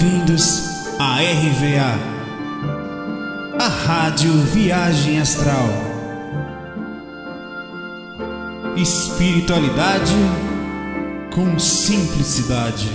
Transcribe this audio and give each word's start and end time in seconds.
Bem-vindos 0.00 0.96
à 0.98 1.16
RVA, 1.16 1.92
a 3.62 3.68
Rádio 3.68 4.32
Viagem 4.44 5.20
Astral. 5.20 5.68
Espiritualidade 8.78 10.14
com 11.34 11.58
simplicidade. 11.58 12.88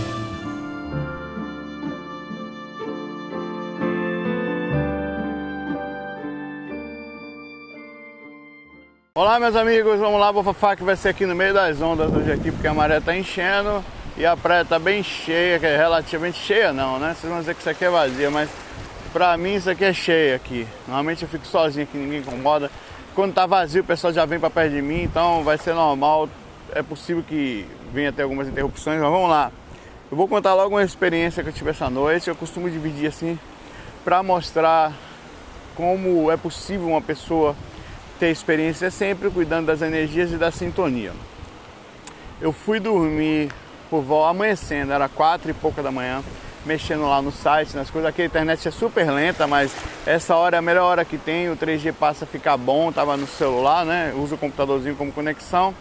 Olá 9.13 9.39
meus 9.39 9.55
amigos, 9.55 9.99
vamos 9.99 10.19
lá, 10.19 10.33
Bofafá 10.33 10.75
que 10.75 10.83
vai 10.83 10.95
ser 10.95 11.09
aqui 11.09 11.27
no 11.27 11.35
meio 11.35 11.53
das 11.53 11.79
ondas 11.79 12.11
hoje 12.11 12.31
aqui 12.31 12.51
porque 12.51 12.67
a 12.67 12.73
maré 12.73 12.99
tá 12.99 13.15
enchendo 13.15 13.85
e 14.17 14.25
a 14.25 14.35
praia 14.37 14.63
tá 14.63 14.79
bem 14.79 15.03
cheia, 15.03 15.59
que 15.59 15.65
é 15.65 15.75
relativamente 15.75 16.37
cheia 16.37 16.71
não, 16.71 16.97
né? 16.99 17.15
Vocês 17.17 17.31
vão 17.31 17.39
dizer 17.39 17.53
que 17.53 17.59
isso 17.59 17.69
aqui 17.69 17.83
é 17.83 17.89
vazia, 17.89 18.31
mas 18.31 18.49
pra 19.11 19.35
mim 19.37 19.55
isso 19.55 19.69
aqui 19.69 19.83
é 19.83 19.93
cheia 19.93 20.35
aqui. 20.35 20.67
Normalmente 20.87 21.23
eu 21.23 21.29
fico 21.29 21.45
sozinho 21.45 21.83
aqui, 21.83 21.97
ninguém 21.97 22.19
incomoda. 22.19 22.71
Quando 23.13 23.33
tá 23.33 23.45
vazio 23.45 23.81
o 23.81 23.85
pessoal 23.85 24.13
já 24.13 24.25
vem 24.25 24.39
pra 24.39 24.49
perto 24.49 24.73
de 24.73 24.81
mim, 24.81 25.03
então 25.03 25.43
vai 25.43 25.57
ser 25.57 25.73
normal. 25.73 26.29
É 26.73 26.81
possível 26.81 27.23
que 27.27 27.65
venha 27.93 28.11
ter 28.11 28.23
algumas 28.23 28.47
interrupções, 28.47 28.99
mas 28.99 29.09
vamos 29.09 29.29
lá. 29.29 29.51
Eu 30.09 30.17
vou 30.17 30.27
contar 30.27 30.53
logo 30.53 30.75
uma 30.75 30.83
experiência 30.83 31.43
que 31.43 31.49
eu 31.49 31.53
tive 31.53 31.71
essa 31.71 31.89
noite. 31.89 32.29
Eu 32.29 32.35
costumo 32.35 32.69
dividir 32.69 33.07
assim 33.07 33.37
para 34.03 34.21
mostrar 34.23 34.93
como 35.75 36.31
é 36.31 36.37
possível 36.37 36.87
uma 36.87 37.01
pessoa 37.01 37.55
ter 38.19 38.29
experiência 38.29 38.89
sempre 38.89 39.29
cuidando 39.29 39.65
das 39.65 39.81
energias 39.81 40.31
e 40.31 40.37
da 40.37 40.51
sintonia. 40.51 41.11
Eu 42.39 42.53
fui 42.53 42.79
dormir 42.79 43.49
por 43.95 44.03
volta 44.03 44.31
amanhecendo, 44.31 44.91
era 44.91 45.07
quatro 45.07 45.49
e 45.49 45.53
pouca 45.53 45.81
da 45.81 45.89
manhã, 45.89 46.21
mexendo 46.65 47.07
lá 47.07 47.21
no 47.21 47.31
site, 47.31 47.77
nas 47.77 47.89
coisas. 47.89 48.09
Aqui 48.09 48.23
a 48.23 48.25
internet 48.25 48.67
é 48.67 48.71
super 48.71 49.09
lenta, 49.09 49.47
mas 49.47 49.73
essa 50.05 50.35
hora 50.35 50.57
é 50.57 50.59
a 50.59 50.61
melhor 50.61 50.83
hora 50.83 51.05
que 51.05 51.17
tem, 51.17 51.49
o 51.49 51.55
3G 51.55 51.93
passa 51.93 52.25
a 52.25 52.27
ficar 52.27 52.57
bom, 52.57 52.91
tava 52.91 53.15
no 53.15 53.25
celular, 53.25 53.85
né? 53.85 54.13
Uso 54.17 54.35
o 54.35 54.37
computadorzinho 54.37 54.97
como 54.97 55.13
conexão. 55.13 55.73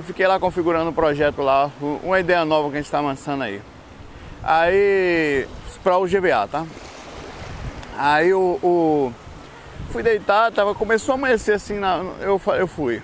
E 0.00 0.02
fiquei 0.02 0.26
lá 0.26 0.40
configurando 0.40 0.86
o 0.86 0.90
um 0.90 0.94
projeto 0.94 1.42
lá, 1.42 1.70
uma 2.02 2.18
ideia 2.18 2.44
nova 2.44 2.68
que 2.70 2.74
a 2.74 2.78
gente 2.78 2.86
está 2.86 3.00
lançando 3.00 3.44
aí. 3.44 3.62
Aí, 4.42 5.46
para 5.84 5.96
o 5.98 6.06
GBA, 6.06 6.48
tá? 6.50 6.66
Aí 7.96 8.34
o, 8.34 8.58
o 8.62 9.12
fui 9.92 10.02
deitar, 10.02 10.50
tava, 10.50 10.74
começou 10.74 11.12
a 11.12 11.18
amanhecer 11.18 11.54
assim, 11.54 11.78
na, 11.78 12.02
eu, 12.20 12.40
eu 12.58 12.66
fui. 12.66 13.00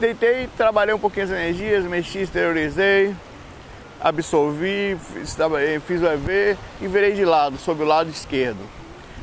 Deitei, 0.00 0.48
trabalhei 0.56 0.92
um 0.92 0.98
pouquinho 0.98 1.26
as 1.26 1.30
energias, 1.30 1.84
mexi, 1.84 2.22
exteriorizei, 2.22 3.14
absorvi, 4.00 4.98
fiz, 5.12 5.36
fiz 5.86 6.02
o 6.02 6.06
EV 6.06 6.56
e 6.80 6.88
virei 6.88 7.12
de 7.12 7.24
lado, 7.24 7.56
sobre 7.58 7.84
o 7.84 7.86
lado 7.86 8.10
esquerdo. 8.10 8.58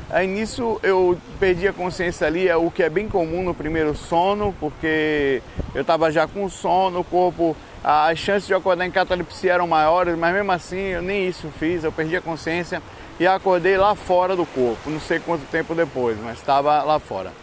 Aí 0.09 0.25
nisso 0.25 0.79
eu 0.81 1.17
perdi 1.41 1.67
a 1.67 1.73
consciência 1.73 2.25
ali, 2.25 2.47
é 2.47 2.55
o 2.55 2.71
que 2.71 2.83
é 2.83 2.89
bem 2.89 3.09
comum 3.09 3.43
no 3.43 3.53
primeiro 3.53 3.93
sono, 3.95 4.55
porque 4.61 5.41
eu 5.75 5.81
estava 5.81 6.09
já 6.09 6.25
com 6.25 6.47
sono, 6.47 7.01
o 7.01 7.03
corpo, 7.03 7.55
as 7.83 8.17
chances 8.17 8.47
de 8.47 8.53
eu 8.53 8.57
acordar 8.57 8.85
em 8.85 8.91
catalepsia 8.91 9.53
eram 9.53 9.67
maiores, 9.67 10.17
mas 10.17 10.33
mesmo 10.33 10.53
assim 10.53 10.79
eu 10.79 11.01
nem 11.01 11.27
isso 11.27 11.49
fiz, 11.59 11.83
eu 11.83 11.91
perdi 11.91 12.15
a 12.15 12.21
consciência 12.21 12.81
e 13.19 13.27
acordei 13.27 13.75
lá 13.75 13.93
fora 13.93 14.37
do 14.37 14.45
corpo, 14.45 14.89
não 14.89 15.01
sei 15.01 15.19
quanto 15.19 15.45
tempo 15.51 15.75
depois, 15.75 16.17
mas 16.23 16.37
estava 16.37 16.81
lá 16.81 16.97
fora. 16.97 17.33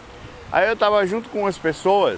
Aí 0.51 0.67
eu 0.67 0.73
estava 0.73 1.05
junto 1.05 1.29
com 1.29 1.45
as 1.45 1.59
pessoas 1.59 2.17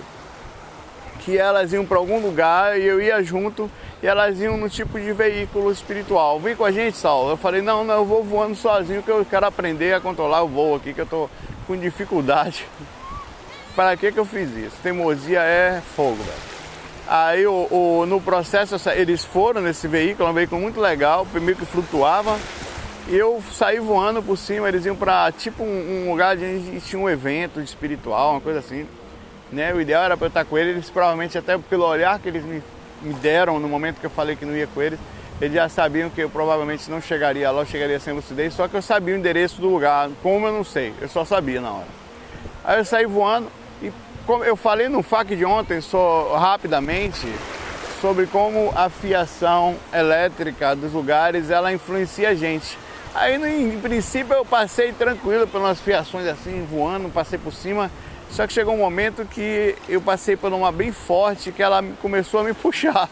que 1.23 1.37
elas 1.37 1.71
iam 1.71 1.85
para 1.85 1.97
algum 1.97 2.19
lugar 2.19 2.79
e 2.79 2.85
eu 2.85 3.01
ia 3.01 3.21
junto 3.23 3.69
e 4.01 4.07
elas 4.07 4.39
iam 4.39 4.57
no 4.57 4.69
tipo 4.69 4.99
de 4.99 5.13
veículo 5.13 5.71
espiritual. 5.71 6.39
Vem 6.39 6.55
com 6.55 6.65
a 6.65 6.71
gente, 6.71 6.97
Saulo. 6.97 7.31
Eu 7.31 7.37
falei, 7.37 7.61
não, 7.61 7.83
não, 7.83 7.95
eu 7.95 8.05
vou 8.05 8.23
voando 8.23 8.55
sozinho 8.55 9.03
que 9.03 9.09
eu 9.09 9.23
quero 9.23 9.45
aprender 9.45 9.93
a 9.93 10.01
controlar 10.01 10.41
o 10.43 10.47
voo 10.47 10.75
aqui, 10.75 10.93
que 10.93 11.01
eu 11.01 11.05
tô 11.05 11.29
com 11.67 11.77
dificuldade. 11.77 12.65
para 13.75 13.95
que 13.95 14.11
que 14.11 14.19
eu 14.19 14.25
fiz 14.25 14.49
isso? 14.55 14.75
Teimosia 14.81 15.41
é 15.41 15.81
fogo, 15.95 16.17
velho. 16.17 16.51
Aí 17.07 17.45
o, 17.45 17.67
o, 17.69 18.05
no 18.05 18.21
processo 18.21 18.75
eles 18.89 19.23
foram 19.23 19.61
nesse 19.61 19.87
veículo, 19.87 20.29
um 20.29 20.33
veículo 20.33 20.61
muito 20.61 20.79
legal, 20.79 21.25
primeiro 21.25 21.59
que 21.59 21.65
flutuava. 21.65 22.39
E 23.07 23.15
eu 23.15 23.43
saí 23.51 23.79
voando 23.79 24.21
por 24.21 24.37
cima, 24.37 24.69
eles 24.69 24.85
iam 24.85 24.95
para 24.95 25.31
tipo 25.31 25.63
um, 25.63 26.05
um 26.05 26.11
lugar 26.11 26.37
onde 26.37 26.79
tinha 26.81 27.01
um 27.01 27.09
evento 27.09 27.59
espiritual, 27.59 28.31
uma 28.31 28.41
coisa 28.41 28.59
assim. 28.59 28.87
Né? 29.51 29.73
O 29.73 29.81
ideal 29.81 30.03
era 30.03 30.15
para 30.15 30.25
eu 30.25 30.29
estar 30.29 30.45
com 30.45 30.57
eles, 30.57 30.75
eles 30.75 30.89
provavelmente 30.89 31.37
até 31.37 31.57
pelo 31.57 31.85
olhar 31.85 32.17
que 32.19 32.29
eles 32.29 32.43
me, 32.43 32.63
me 33.01 33.13
deram 33.15 33.59
no 33.59 33.67
momento 33.67 33.99
que 33.99 34.05
eu 34.05 34.09
falei 34.09 34.35
que 34.35 34.45
não 34.45 34.55
ia 34.55 34.67
com 34.67 34.81
eles, 34.81 34.99
eles 35.41 35.55
já 35.55 35.67
sabiam 35.67 36.09
que 36.09 36.21
eu 36.21 36.29
provavelmente 36.29 36.89
não 36.89 37.01
chegaria 37.01 37.49
lá, 37.51 37.61
eu 37.61 37.65
chegaria 37.65 37.99
sem 37.99 38.13
lucidez, 38.13 38.53
só 38.53 38.67
que 38.67 38.75
eu 38.75 38.81
sabia 38.81 39.15
o 39.15 39.17
endereço 39.17 39.59
do 39.59 39.67
lugar, 39.67 40.09
como 40.21 40.47
eu 40.47 40.53
não 40.53 40.63
sei, 40.63 40.93
eu 41.01 41.09
só 41.09 41.25
sabia 41.25 41.59
na 41.59 41.71
hora. 41.71 41.87
Aí 42.63 42.79
eu 42.79 42.85
saí 42.85 43.05
voando 43.05 43.47
e 43.81 43.91
como 44.25 44.43
eu 44.43 44.55
falei 44.55 44.87
no 44.87 45.01
FAQ 45.01 45.35
de 45.35 45.43
ontem, 45.43 45.81
só 45.81 46.37
rapidamente, 46.37 47.27
sobre 47.99 48.25
como 48.27 48.71
a 48.75 48.89
fiação 48.89 49.75
elétrica 49.93 50.75
dos 50.75 50.93
lugares 50.93 51.49
ela 51.49 51.73
influencia 51.73 52.29
a 52.29 52.35
gente. 52.35 52.77
Aí, 53.13 53.37
no, 53.37 53.47
em 53.47 53.79
princípio, 53.79 54.33
eu 54.33 54.45
passei 54.45 54.93
tranquilo 54.93 55.45
pelas 55.45 55.81
fiações 55.81 56.27
assim, 56.27 56.65
voando, 56.69 57.09
passei 57.09 57.37
por 57.37 57.51
cima. 57.51 57.91
Só 58.31 58.47
que 58.47 58.53
chegou 58.53 58.73
um 58.73 58.77
momento 58.77 59.25
que 59.25 59.75
eu 59.89 60.01
passei 60.01 60.37
por 60.37 60.53
uma 60.53 60.71
bem 60.71 60.91
forte 60.91 61.51
que 61.51 61.61
ela 61.61 61.83
começou 62.01 62.39
a 62.39 62.43
me 62.43 62.53
puxar. 62.55 63.09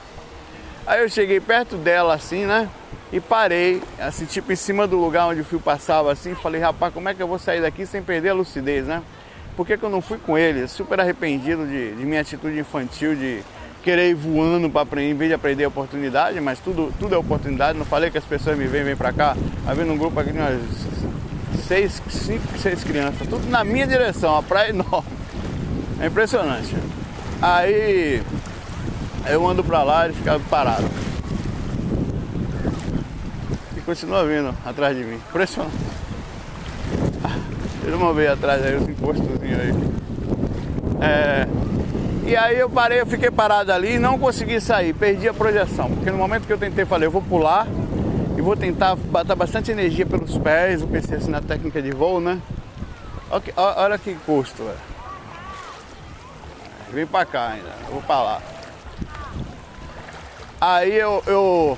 Aí 0.88 1.02
eu 1.02 1.09
cheguei 1.09 1.40
perto 1.40 1.75
dela 1.75 2.13
assim, 2.13 2.46
né? 2.46 2.69
E 3.12 3.19
parei, 3.19 3.81
assim, 4.00 4.25
tipo 4.25 4.52
em 4.52 4.56
cima 4.56 4.88
do 4.88 4.97
lugar 4.97 5.28
onde 5.28 5.41
o 5.41 5.44
fio 5.44 5.59
passava 5.59 6.12
assim. 6.12 6.34
Falei, 6.35 6.62
rapaz, 6.62 6.94
como 6.94 7.09
é 7.09 7.13
que 7.13 7.22
eu 7.22 7.28
vou 7.28 7.38
sair 7.38 7.62
daqui 7.62 7.85
sem 7.85 8.02
perder 8.02 8.30
a 8.30 8.34
lucidez, 8.34 8.85
né? 8.88 9.03
Por 9.57 9.68
que, 9.68 9.78
que 9.78 9.84
eu 9.84 9.90
não 9.90 10.00
fui 10.00 10.18
com 10.18 10.38
ele? 10.38 10.68
Super 10.68 11.02
arrependido 11.02 11.68
de, 11.68 11.96
de 11.96 12.06
minha 12.06 12.22
atitude 12.22 12.57
infantil 12.57 13.13
de 13.13 13.44
querer 13.84 14.09
ir 14.09 14.13
voando 14.13 14.69
para 14.69 14.81
aprender, 14.81 15.12
em 15.12 15.16
vez 15.16 15.30
de 15.30 15.36
aprender 15.36 15.66
a 15.66 15.68
oportunidade, 15.68 16.40
mas 16.40 16.59
tudo, 16.59 16.94
tudo 16.97 17.13
é 17.13 17.18
oportunidade. 17.18 17.78
Não 17.78 17.86
falei 17.86 18.09
que 18.09 18.18
as 18.18 18.25
pessoas 18.25 18.57
me 18.57 18.68
vêm, 18.68 18.84
vêm 18.84 18.96
para 18.96 19.12
cá. 19.12 19.36
Havendo 19.68 19.91
um 19.91 19.97
grupo 19.97 20.18
aqui 20.19 20.31
de 20.31 20.40
umas 20.40 20.62
seis, 21.67 22.01
cinco, 22.09 22.57
seis 22.57 22.83
crianças, 22.83 23.27
tudo 23.27 23.49
na 23.49 23.63
minha 23.63 23.87
direção, 23.87 24.35
a 24.35 24.43
praia 24.43 24.69
enorme. 24.71 25.09
É 25.99 26.07
impressionante. 26.07 26.75
Aí 27.41 28.21
eu 29.27 29.47
ando 29.47 29.63
para 29.63 29.83
lá 29.83 30.09
e 30.09 30.13
fica 30.13 30.39
parado. 30.49 30.85
E 33.75 33.81
continua 33.81 34.25
vindo 34.25 34.55
atrás 34.65 34.95
de 34.95 35.03
mim. 35.03 35.15
Impressionante. 35.15 35.75
Vocês 37.81 37.95
vão 37.95 38.13
ver 38.13 38.29
atrás 38.29 38.63
aí 38.63 38.75
os 38.75 38.88
encostozinhos 38.88 39.59
aí. 39.59 39.73
É, 41.01 41.47
e 42.25 42.35
aí 42.35 42.59
eu 42.59 42.69
parei, 42.69 43.01
eu 43.01 43.05
fiquei 43.07 43.31
parado 43.31 43.71
ali 43.71 43.95
e 43.95 43.99
não 43.99 44.19
consegui 44.19 44.61
sair, 44.61 44.93
perdi 44.93 45.27
a 45.27 45.33
projeção. 45.33 45.89
Porque 45.89 46.11
no 46.11 46.17
momento 46.17 46.45
que 46.45 46.53
eu 46.53 46.57
tentei, 46.57 46.85
falei, 46.85 47.07
eu 47.07 47.11
vou 47.11 47.21
pular 47.21 47.65
e 48.39 48.41
vou 48.41 48.55
tentar 48.55 48.95
botar 48.95 49.35
bastante 49.35 49.69
energia 49.69 50.05
pelos 50.05 50.38
pés, 50.38 50.79
eu 50.79 50.88
pensei 50.88 51.17
assim 51.17 51.29
na 51.29 51.41
técnica 51.41 51.81
de 51.81 51.91
voo, 51.91 52.22
né? 52.22 52.41
Olha 53.29 53.41
que, 53.41 53.53
olha 53.57 53.97
que 53.97 54.16
custo, 54.25 54.63
velho. 54.63 54.77
Vem 56.94 57.06
pra 57.06 57.25
cá 57.25 57.50
ainda, 57.50 57.68
eu 57.86 57.91
vou 57.95 58.01
pra 58.01 58.24
lá. 58.24 58.41
Aí 60.62 60.95
eu, 60.95 61.21
eu. 61.27 61.77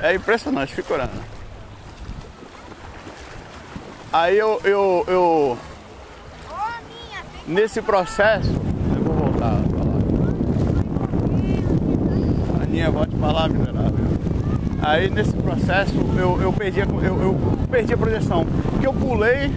É 0.00 0.12
impressionante, 0.16 0.74
fico 0.74 0.92
orando. 0.92 1.22
Aí 4.12 4.36
eu, 4.36 4.60
eu, 4.64 5.04
eu. 5.06 5.58
Nesse 7.46 7.80
processo, 7.80 8.50
Aninha, 12.60 12.90
volte 12.90 13.14
pra 13.14 13.30
lá, 13.30 13.46
miserável. 13.46 13.63
Aí 14.84 15.08
nesse 15.08 15.32
processo 15.32 15.94
eu, 16.18 16.38
eu, 16.42 16.52
perdi, 16.52 16.82
a, 16.82 16.84
eu, 16.84 17.22
eu 17.22 17.40
perdi 17.70 17.94
a 17.94 17.96
projeção. 17.96 18.44
Porque 18.70 18.86
eu 18.86 18.92
pulei 18.92 19.50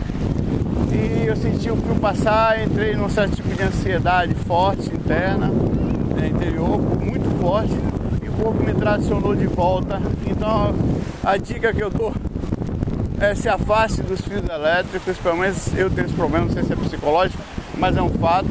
e 0.89 1.25
eu 1.27 1.35
senti 1.35 1.69
o 1.69 1.75
fio 1.75 1.95
passar, 1.95 2.63
entrei 2.63 2.95
num 2.95 3.09
certo 3.09 3.35
tipo 3.35 3.49
de 3.49 3.61
ansiedade 3.61 4.33
forte, 4.33 4.87
interna, 4.87 5.47
né, 5.47 6.29
interior, 6.29 6.79
muito 6.79 7.29
forte, 7.41 7.73
e 8.23 8.29
o 8.29 8.31
corpo 8.41 8.63
me 8.63 8.73
tracionou 8.73 9.35
de 9.35 9.47
volta. 9.47 10.01
Então 10.25 10.73
a 11.21 11.35
dica 11.35 11.73
que 11.73 11.83
eu 11.83 11.89
dou 11.89 12.13
é 13.19 13.35
se 13.35 13.49
afaste 13.49 14.01
dos 14.03 14.21
fios 14.21 14.47
elétricos, 14.47 15.17
pelo 15.17 15.35
menos 15.35 15.75
eu 15.75 15.89
tenho 15.89 16.05
esse 16.05 16.15
problema, 16.15 16.45
não 16.45 16.53
sei 16.53 16.63
se 16.63 16.71
é 16.71 16.75
psicológico, 16.77 17.43
mas 17.77 17.97
é 17.97 18.01
um 18.01 18.11
fato, 18.11 18.47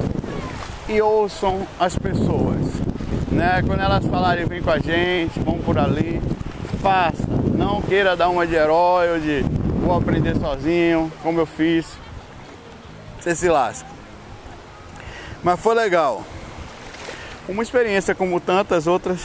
e 0.91 1.01
ouçam 1.01 1.67
as 1.81 1.97
pessoas 1.97 2.87
né? 3.37 3.63
Quando 3.67 3.81
elas 3.81 4.05
falarem 4.07 4.47
vem 4.47 4.63
com 4.63 4.71
a 4.71 4.79
gente, 4.79 5.39
vamos 5.41 5.65
por 5.65 5.79
ali, 5.79 6.21
faça. 6.87 7.27
Não 7.57 7.83
queira 7.83 8.17
dar 8.17 8.29
uma 8.29 8.47
de 8.47 8.55
herói 8.55 9.11
ou 9.13 9.19
de 9.19 9.43
vou 9.81 9.97
aprender 9.97 10.37
sozinho, 10.37 11.13
como 11.23 11.41
eu 11.41 11.47
fiz. 11.47 11.87
Você 13.19 13.35
se 13.35 13.49
lasca. 13.49 13.89
Mas 15.43 15.59
foi 15.59 15.75
legal. 15.75 16.25
Uma 17.49 17.63
experiência 17.63 18.15
como 18.15 18.41
tantas 18.41 18.87
outras, 18.87 19.21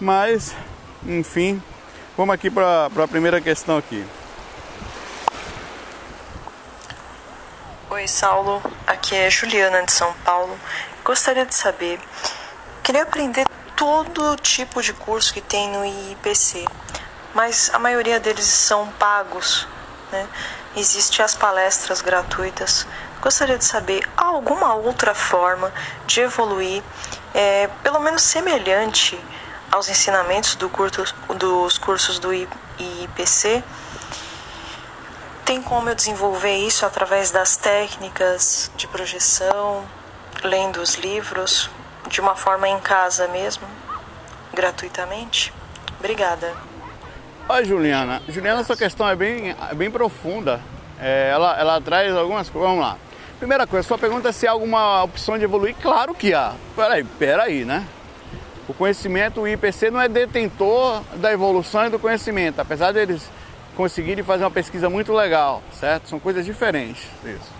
mas 0.00 0.54
enfim, 1.06 1.60
Vamos 2.16 2.34
aqui 2.34 2.50
para 2.50 2.86
a 2.86 3.08
primeira 3.08 3.42
questão 3.42 3.76
aqui. 3.76 4.02
Oi, 7.90 8.08
Saulo. 8.08 8.62
Aqui 8.86 9.14
é 9.14 9.28
Juliana 9.28 9.82
de 9.84 9.92
São 9.92 10.10
Paulo. 10.24 10.58
Gostaria 11.04 11.44
de 11.44 11.54
saber, 11.54 12.00
queria 12.82 13.02
aprender 13.02 13.46
todo 13.76 14.36
tipo 14.36 14.82
de 14.82 14.94
curso 14.94 15.32
que 15.32 15.42
tem 15.42 15.70
no 15.70 15.84
IPC, 15.84 16.64
mas 17.34 17.70
a 17.74 17.78
maioria 17.78 18.18
deles 18.18 18.46
são 18.46 18.88
pagos, 18.92 19.68
né? 20.10 20.26
Existem 20.74 21.24
as 21.24 21.34
palestras 21.34 22.00
gratuitas. 22.00 22.86
Gostaria 23.20 23.58
de 23.58 23.64
saber 23.64 24.06
alguma 24.16 24.74
outra 24.74 25.14
forma 25.14 25.72
de 26.06 26.20
evoluir, 26.20 26.82
é, 27.34 27.68
pelo 27.82 28.00
menos 28.00 28.22
semelhante 28.22 29.18
aos 29.70 29.88
ensinamentos 29.88 30.54
do 30.54 30.68
curso, 30.68 31.04
dos 31.36 31.78
cursos 31.78 32.18
do 32.18 32.32
IPC. 32.32 33.62
Tem 35.44 35.62
como 35.62 35.88
eu 35.88 35.94
desenvolver 35.94 36.56
isso 36.56 36.84
através 36.84 37.30
das 37.30 37.56
técnicas 37.56 38.70
de 38.76 38.86
projeção, 38.86 39.86
lendo 40.42 40.80
os 40.80 40.94
livros, 40.94 41.70
de 42.08 42.20
uma 42.20 42.36
forma 42.36 42.68
em 42.68 42.78
casa 42.80 43.28
mesmo, 43.28 43.66
gratuitamente? 44.54 45.52
Obrigada. 45.98 46.54
Oi, 47.48 47.64
Juliana. 47.64 48.22
Juliana, 48.28 48.60
essa 48.60 48.76
questão 48.76 49.08
é 49.08 49.14
bem, 49.14 49.54
é 49.70 49.74
bem 49.74 49.90
profunda. 49.90 50.60
É, 51.00 51.30
ela, 51.30 51.58
ela 51.58 51.80
traz 51.80 52.14
algumas 52.14 52.48
coisas. 52.50 52.68
Vamos 52.68 52.84
lá. 52.84 52.96
Primeira 53.38 53.66
coisa, 53.66 53.86
sua 53.86 53.98
pergunta 53.98 54.30
é 54.30 54.32
se 54.32 54.46
há 54.46 54.50
alguma 54.50 55.04
opção 55.04 55.36
de 55.38 55.44
evoluir. 55.44 55.74
Claro 55.80 56.14
que 56.14 56.32
há. 56.32 56.54
Peraí, 56.74 57.04
peraí, 57.04 57.64
né? 57.64 57.86
O 58.68 58.74
conhecimento, 58.74 59.42
o 59.42 59.48
IPC 59.48 59.90
não 59.90 60.00
é 60.00 60.08
detentor 60.08 61.02
da 61.16 61.32
evolução 61.32 61.86
e 61.86 61.90
do 61.90 61.98
conhecimento, 61.98 62.60
apesar 62.60 62.92
deles 62.92 63.30
conseguirem 63.76 64.24
fazer 64.24 64.42
uma 64.42 64.50
pesquisa 64.50 64.88
muito 64.88 65.12
legal, 65.12 65.62
certo? 65.78 66.08
São 66.08 66.18
coisas 66.18 66.44
diferentes 66.44 67.04
isso. 67.24 67.55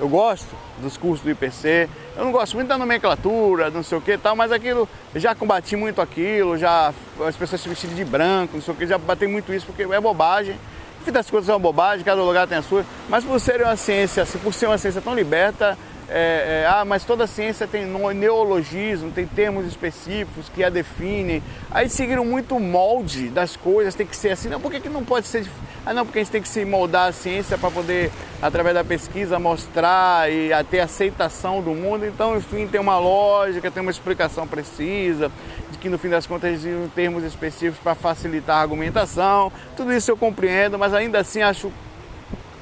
Eu 0.00 0.08
gosto 0.08 0.48
dos 0.78 0.96
cursos 0.96 1.22
do 1.22 1.30
IPC, 1.30 1.86
eu 2.16 2.24
não 2.24 2.32
gosto 2.32 2.54
muito 2.54 2.68
da 2.68 2.78
nomenclatura, 2.78 3.68
não 3.68 3.82
sei 3.82 3.98
o 3.98 4.00
que 4.00 4.16
tal, 4.16 4.34
mas 4.34 4.50
aquilo, 4.50 4.88
já 5.14 5.34
combati 5.34 5.76
muito 5.76 6.00
aquilo, 6.00 6.56
já 6.56 6.94
as 7.28 7.36
pessoas 7.36 7.60
se 7.60 7.68
vestindo 7.68 7.94
de 7.94 8.02
branco, 8.02 8.54
não 8.54 8.62
sei 8.62 8.72
o 8.72 8.76
que, 8.78 8.86
já 8.86 8.96
batei 8.96 9.28
muito 9.28 9.52
isso 9.52 9.66
porque 9.66 9.82
é 9.82 10.00
bobagem. 10.00 10.54
No 10.98 11.04
fim 11.04 11.12
das 11.12 11.30
contas 11.30 11.50
é 11.50 11.52
uma 11.52 11.58
bobagem, 11.58 12.02
cada 12.02 12.22
lugar 12.22 12.48
tem 12.48 12.56
a 12.56 12.62
sua, 12.62 12.82
mas 13.10 13.24
por 13.24 13.38
ser 13.38 13.60
uma 13.60 13.76
ciência, 13.76 14.24
por 14.42 14.54
ser 14.54 14.68
uma 14.68 14.78
ciência 14.78 15.02
tão 15.02 15.14
liberta, 15.14 15.76
é, 16.12 16.62
é, 16.62 16.66
ah, 16.68 16.84
mas 16.84 17.04
toda 17.04 17.24
ciência 17.24 17.68
tem 17.68 17.86
neologismo, 17.86 19.12
tem 19.12 19.26
termos 19.26 19.64
específicos 19.64 20.48
que 20.48 20.64
a 20.64 20.68
definem. 20.68 21.40
Aí 21.70 21.88
seguiram 21.88 22.24
muito 22.24 22.56
o 22.56 22.60
molde 22.60 23.28
das 23.28 23.56
coisas, 23.56 23.94
tem 23.94 24.04
que 24.04 24.16
ser 24.16 24.30
assim. 24.30 24.48
Não, 24.48 24.60
por 24.60 24.72
que, 24.72 24.80
que 24.80 24.88
não 24.88 25.04
pode 25.04 25.28
ser? 25.28 25.46
Ah, 25.86 25.94
não, 25.94 26.04
porque 26.04 26.18
a 26.18 26.22
gente 26.22 26.32
tem 26.32 26.42
que 26.42 26.48
se 26.48 26.64
moldar 26.64 27.08
a 27.08 27.12
ciência 27.12 27.56
para 27.56 27.70
poder, 27.70 28.10
através 28.42 28.74
da 28.74 28.82
pesquisa, 28.82 29.38
mostrar 29.38 30.30
e 30.30 30.50
ter 30.68 30.80
aceitação 30.80 31.62
do 31.62 31.70
mundo. 31.70 32.04
Então, 32.04 32.36
enfim, 32.36 32.66
tem 32.66 32.80
uma 32.80 32.98
lógica, 32.98 33.70
tem 33.70 33.80
uma 33.80 33.92
explicação 33.92 34.48
precisa, 34.48 35.30
de 35.70 35.78
que 35.78 35.88
no 35.88 35.96
fim 35.96 36.08
das 36.08 36.26
contas 36.26 36.50
existem 36.50 36.88
termos 36.88 37.22
específicos 37.22 37.78
para 37.78 37.94
facilitar 37.94 38.56
a 38.56 38.60
argumentação. 38.62 39.52
Tudo 39.76 39.92
isso 39.92 40.10
eu 40.10 40.16
compreendo, 40.16 40.76
mas 40.76 40.92
ainda 40.92 41.20
assim 41.20 41.40
acho 41.40 41.72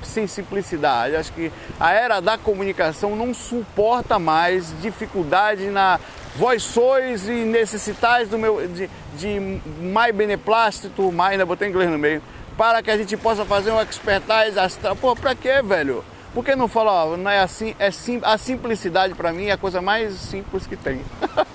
sem 0.03 0.27
simplicidade. 0.27 1.17
Acho 1.17 1.33
que 1.33 1.53
a 1.79 1.93
era 1.93 2.21
da 2.21 2.39
comunicação 2.39 3.17
não 3.17 3.33
suporta 3.35 4.19
mais 4.19 4.73
dificuldade 4.81 5.67
na 5.67 5.99
vós 6.37 6.63
sois 6.63 7.29
e 7.29 7.45
necessitais 7.45 8.29
do 8.29 8.39
meu 8.39 8.67
de, 8.69 8.89
de 9.17 9.61
mais 9.83 10.15
beneplácito, 10.15 11.11
mais 11.11 11.33
ainda 11.33 11.45
botei 11.45 11.69
inglês 11.69 11.91
no 11.91 11.99
meio, 11.99 12.23
para 12.57 12.81
que 12.83 12.91
a 12.91 12.97
gente 12.97 13.17
possa 13.17 13.45
fazer 13.45 13.73
um 13.73 13.81
expertise 13.81 14.59
astral. 14.59 14.95
Pô, 14.95 15.17
pra 15.17 15.35
quê, 15.35 15.61
velho? 15.63 16.05
Por 16.33 16.45
que 16.45 16.55
não 16.55 16.69
falar, 16.69 17.07
ó, 17.07 17.17
não 17.17 17.31
é 17.31 17.41
assim, 17.41 17.75
é 17.79 17.91
sim, 17.91 18.21
a 18.23 18.39
simplicidade 18.39 19.15
para 19.15 19.33
mim 19.33 19.47
é 19.47 19.53
a 19.53 19.57
coisa 19.57 19.81
mais 19.81 20.15
simples 20.15 20.67
que 20.67 20.77
tem. 20.77 21.01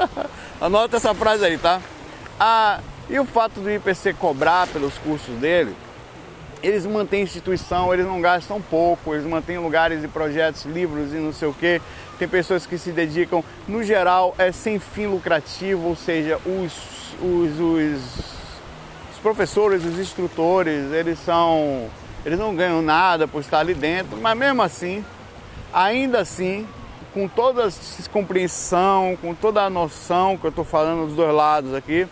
Anota 0.59 0.97
essa 0.97 1.13
frase 1.13 1.45
aí, 1.45 1.57
tá? 1.57 1.79
Ah, 2.39 2.79
e 3.09 3.19
o 3.19 3.25
fato 3.25 3.59
do 3.59 3.71
IPC 3.71 4.13
cobrar 4.13 4.67
pelos 4.67 4.97
cursos 4.97 5.35
dele, 5.35 5.75
eles 6.63 6.85
mantêm 6.85 7.23
instituição, 7.23 7.93
eles 7.93 8.05
não 8.05 8.21
gastam 8.21 8.61
pouco, 8.61 9.13
eles 9.13 9.25
mantêm 9.25 9.57
lugares 9.57 10.01
e 10.01 10.07
projetos, 10.07 10.63
livros 10.63 11.13
e 11.13 11.17
não 11.17 11.33
sei 11.33 11.49
o 11.49 11.53
que. 11.53 11.81
Tem 12.17 12.25
pessoas 12.25 12.65
que 12.65 12.77
se 12.77 12.93
dedicam, 12.93 13.43
no 13.67 13.83
geral, 13.83 14.33
é 14.37 14.49
sem 14.53 14.79
fim 14.79 15.07
lucrativo, 15.07 15.89
ou 15.89 15.95
seja, 15.95 16.39
os, 16.45 16.71
os, 17.21 17.59
os, 17.59 18.17
os 19.11 19.19
professores, 19.21 19.83
os 19.83 19.99
instrutores, 19.99 20.89
eles 20.93 21.19
são. 21.19 21.89
Eles 22.25 22.39
não 22.39 22.55
ganham 22.55 22.81
nada 22.81 23.27
por 23.27 23.41
estar 23.41 23.59
ali 23.59 23.73
dentro, 23.73 24.15
mas 24.21 24.37
mesmo 24.37 24.61
assim, 24.61 25.03
ainda 25.73 26.21
assim, 26.21 26.65
com 27.13 27.27
toda 27.27 27.67
a 27.67 27.71
compreensão, 28.09 29.17
com 29.21 29.35
toda 29.35 29.61
a 29.61 29.69
noção 29.69 30.37
que 30.37 30.45
eu 30.45 30.49
estou 30.49 30.63
falando 30.63 31.07
dos 31.07 31.17
dois 31.17 31.35
lados 31.35 31.73
aqui, 31.73 32.07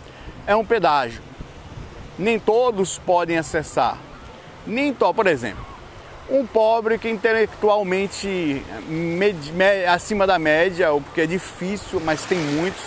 é 0.46 0.54
um 0.54 0.66
pedágio. 0.66 1.22
Nem 2.20 2.38
todos 2.38 3.00
podem 3.00 3.38
acessar 3.38 3.98
nem 4.66 4.94
to, 4.94 5.14
por 5.14 5.28
exemplo, 5.28 5.66
um 6.30 6.46
pobre 6.46 6.98
que 6.98 7.08
é 7.08 7.12
intelectualmente 7.12 8.64
med, 8.88 9.36
med, 9.54 9.86
acima 9.88 10.26
da 10.26 10.40
média, 10.40 10.92
ou 10.92 11.02
porque 11.02 11.22
é 11.22 11.28
difícil, 11.28 12.00
mas 12.00 12.24
tem 12.26 12.38
muitos, 12.38 12.82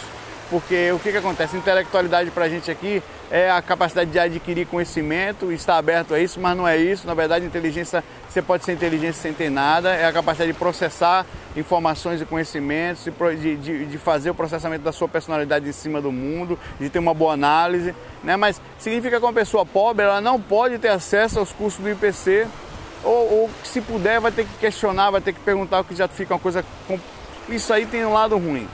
porque 0.55 0.93
o 0.93 1.01
que, 1.01 1.11
que 1.11 1.19
acontece? 1.19 1.57
Intelectualidade 1.57 2.31
para 2.31 2.45
a 2.45 2.49
gente 2.49 2.71
aqui 2.71 3.03
é 3.29 3.51
a 3.51 3.61
capacidade 3.61 4.09
de 4.09 4.21
adquirir 4.21 4.69
conhecimento, 4.69 5.51
estar 5.51 5.77
aberto 5.77 6.15
a 6.15 6.21
isso, 6.21 6.39
mas 6.39 6.57
não 6.57 6.67
é 6.69 6.77
isso. 6.77 7.09
Na 7.09 7.15
verdade, 7.15 7.45
inteligência, 7.45 8.05
você 8.29 8.41
pode 8.41 8.65
ser 8.65 8.73
inteligente 8.73 9.17
sem 9.17 9.33
ter 9.33 9.51
nada, 9.51 9.93
é 9.93 10.07
a 10.07 10.13
capacidade 10.13 10.53
de 10.53 10.57
processar 10.57 11.27
informações 11.57 12.23
e 12.23 12.25
conhecimentos, 12.25 13.05
de, 13.37 13.57
de, 13.57 13.87
de 13.87 13.99
fazer 13.99 14.31
o 14.31 14.35
processamento 14.35 14.85
da 14.85 14.93
sua 14.93 15.09
personalidade 15.09 15.69
em 15.69 15.73
cima 15.73 16.01
do 16.01 16.13
mundo, 16.13 16.57
de 16.79 16.89
ter 16.89 17.01
uma 17.01 17.13
boa 17.13 17.33
análise. 17.33 17.93
Né? 18.23 18.37
Mas 18.37 18.63
significa 18.79 19.19
que 19.19 19.27
uma 19.27 19.33
pessoa 19.33 19.67
pobre 19.67 20.05
ela 20.05 20.21
não 20.21 20.41
pode 20.41 20.79
ter 20.79 20.91
acesso 20.91 21.41
aos 21.41 21.51
cursos 21.51 21.83
do 21.83 21.91
IPC, 21.91 22.47
ou, 23.03 23.41
ou 23.41 23.51
se 23.65 23.81
puder, 23.81 24.21
vai 24.21 24.31
ter 24.31 24.45
que 24.45 24.55
questionar, 24.61 25.11
vai 25.11 25.21
ter 25.21 25.33
que 25.33 25.41
perguntar, 25.41 25.81
o 25.81 25.85
que 25.85 25.97
já 25.97 26.07
fica 26.07 26.33
uma 26.33 26.41
coisa. 26.41 26.65
Isso 27.49 27.73
aí 27.73 27.87
tem 27.87 28.07
um 28.07 28.13
lado 28.13 28.39
ruim. 28.39 28.69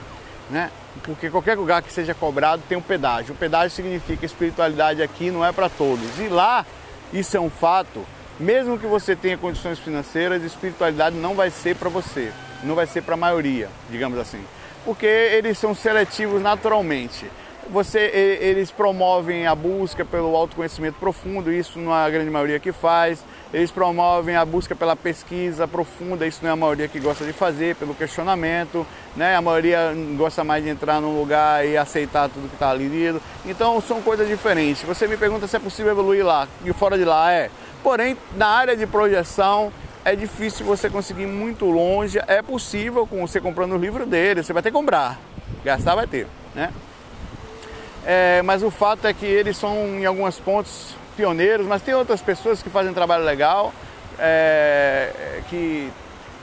Né? 0.47 0.69
Porque 1.03 1.29
qualquer 1.29 1.57
lugar 1.57 1.81
que 1.81 1.91
seja 1.91 2.13
cobrado 2.13 2.61
tem 2.67 2.77
um 2.77 2.81
pedágio. 2.81 3.33
O 3.33 3.37
pedágio 3.37 3.71
significa 3.71 4.25
espiritualidade 4.25 5.01
aqui 5.01 5.31
não 5.31 5.45
é 5.45 5.51
para 5.51 5.69
todos. 5.69 6.19
E 6.19 6.27
lá, 6.27 6.65
isso 7.13 7.35
é 7.35 7.39
um 7.39 7.49
fato, 7.49 8.05
mesmo 8.39 8.77
que 8.77 8.87
você 8.87 9.15
tenha 9.15 9.37
condições 9.37 9.79
financeiras, 9.79 10.43
espiritualidade 10.43 11.15
não 11.15 11.35
vai 11.35 11.49
ser 11.49 11.75
para 11.75 11.89
você, 11.89 12.31
não 12.63 12.75
vai 12.75 12.87
ser 12.87 13.01
para 13.01 13.13
a 13.13 13.17
maioria, 13.17 13.69
digamos 13.89 14.17
assim, 14.17 14.43
porque 14.85 15.05
eles 15.05 15.57
são 15.57 15.75
seletivos 15.75 16.41
naturalmente 16.41 17.25
você, 17.69 17.99
eles 18.41 18.71
promovem 18.71 19.47
a 19.47 19.55
busca 19.55 20.03
pelo 20.03 20.35
autoconhecimento 20.35 20.97
profundo, 20.99 21.51
isso 21.51 21.79
não 21.79 21.95
é 21.95 22.05
a 22.05 22.09
grande 22.09 22.29
maioria 22.29 22.59
que 22.59 22.71
faz. 22.71 23.23
Eles 23.53 23.69
promovem 23.69 24.35
a 24.35 24.45
busca 24.45 24.73
pela 24.73 24.95
pesquisa 24.95 25.67
profunda, 25.67 26.25
isso 26.25 26.39
não 26.41 26.49
é 26.49 26.53
a 26.53 26.55
maioria 26.55 26.87
que 26.87 26.99
gosta 26.99 27.25
de 27.25 27.33
fazer, 27.33 27.75
pelo 27.75 27.93
questionamento. 27.93 28.87
Né? 29.15 29.35
A 29.35 29.41
maioria 29.41 29.93
gosta 30.15 30.43
mais 30.43 30.63
de 30.63 30.69
entrar 30.69 31.01
num 31.01 31.19
lugar 31.19 31.65
e 31.65 31.77
aceitar 31.77 32.29
tudo 32.29 32.47
que 32.47 32.55
está 32.55 32.71
ali 32.71 32.87
lido. 32.87 33.21
Então 33.45 33.81
são 33.81 34.01
coisas 34.01 34.27
diferentes. 34.27 34.83
Você 34.83 35.07
me 35.07 35.17
pergunta 35.17 35.47
se 35.47 35.55
é 35.55 35.59
possível 35.59 35.91
evoluir 35.91 36.25
lá 36.25 36.47
e 36.63 36.71
fora 36.71 36.97
de 36.97 37.03
lá 37.03 37.31
é. 37.31 37.49
Porém, 37.83 38.15
na 38.37 38.47
área 38.47 38.77
de 38.77 38.87
projeção, 38.87 39.71
é 40.05 40.15
difícil 40.15 40.65
você 40.65 40.89
conseguir 40.89 41.25
muito 41.25 41.65
longe. 41.65 42.19
É 42.27 42.41
possível 42.41 43.05
com 43.05 43.27
você 43.27 43.41
comprando 43.41 43.73
o 43.73 43.77
livro 43.77 44.05
dele, 44.05 44.43
você 44.43 44.53
vai 44.53 44.63
ter 44.63 44.69
que 44.69 44.77
comprar. 44.77 45.19
Gastar 45.63 45.95
vai 45.95 46.07
ter, 46.07 46.25
né? 46.55 46.71
É, 48.05 48.41
mas 48.41 48.63
o 48.63 48.71
fato 48.71 49.05
é 49.05 49.13
que 49.13 49.25
eles 49.25 49.57
são, 49.57 49.75
em 49.99 50.05
alguns 50.05 50.39
pontos, 50.39 50.95
pioneiros, 51.15 51.67
mas 51.67 51.81
tem 51.81 51.93
outras 51.93 52.21
pessoas 52.21 52.63
que 52.63 52.69
fazem 52.69 52.93
trabalho 52.93 53.23
legal, 53.23 53.73
é, 54.17 55.41
que 55.49 55.91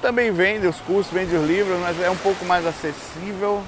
também 0.01 0.31
vendem 0.31 0.69
os 0.69 0.81
cursos, 0.81 1.13
vendem 1.13 1.39
os 1.39 1.47
livros, 1.47 1.79
mas 1.81 2.01
é 2.01 2.11
um 2.11 2.17
pouco 2.17 2.45
mais 2.45 2.65
acessível. 2.67 3.63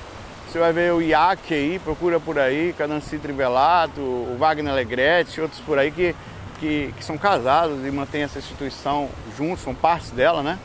Você 0.48 0.58
vai 0.58 0.72
ver 0.72 0.92
o 0.92 1.00
IAC 1.00 1.54
aí, 1.54 1.78
procura 1.78 2.18
por 2.18 2.38
aí, 2.38 2.74
Cananci 2.76 3.18
Trivelato, 3.18 4.00
o 4.00 4.36
Wagner 4.38 4.72
Alegretti, 4.72 5.40
outros 5.40 5.60
por 5.60 5.78
aí 5.78 5.90
que, 5.90 6.14
que, 6.58 6.92
que, 6.96 7.04
são 7.04 7.16
casados 7.16 7.84
e 7.86 7.90
mantêm 7.90 8.22
essa 8.22 8.38
instituição 8.38 9.08
juntos, 9.36 9.62
são 9.62 9.74
partes 9.74 10.10
dela, 10.10 10.42
né? 10.42 10.58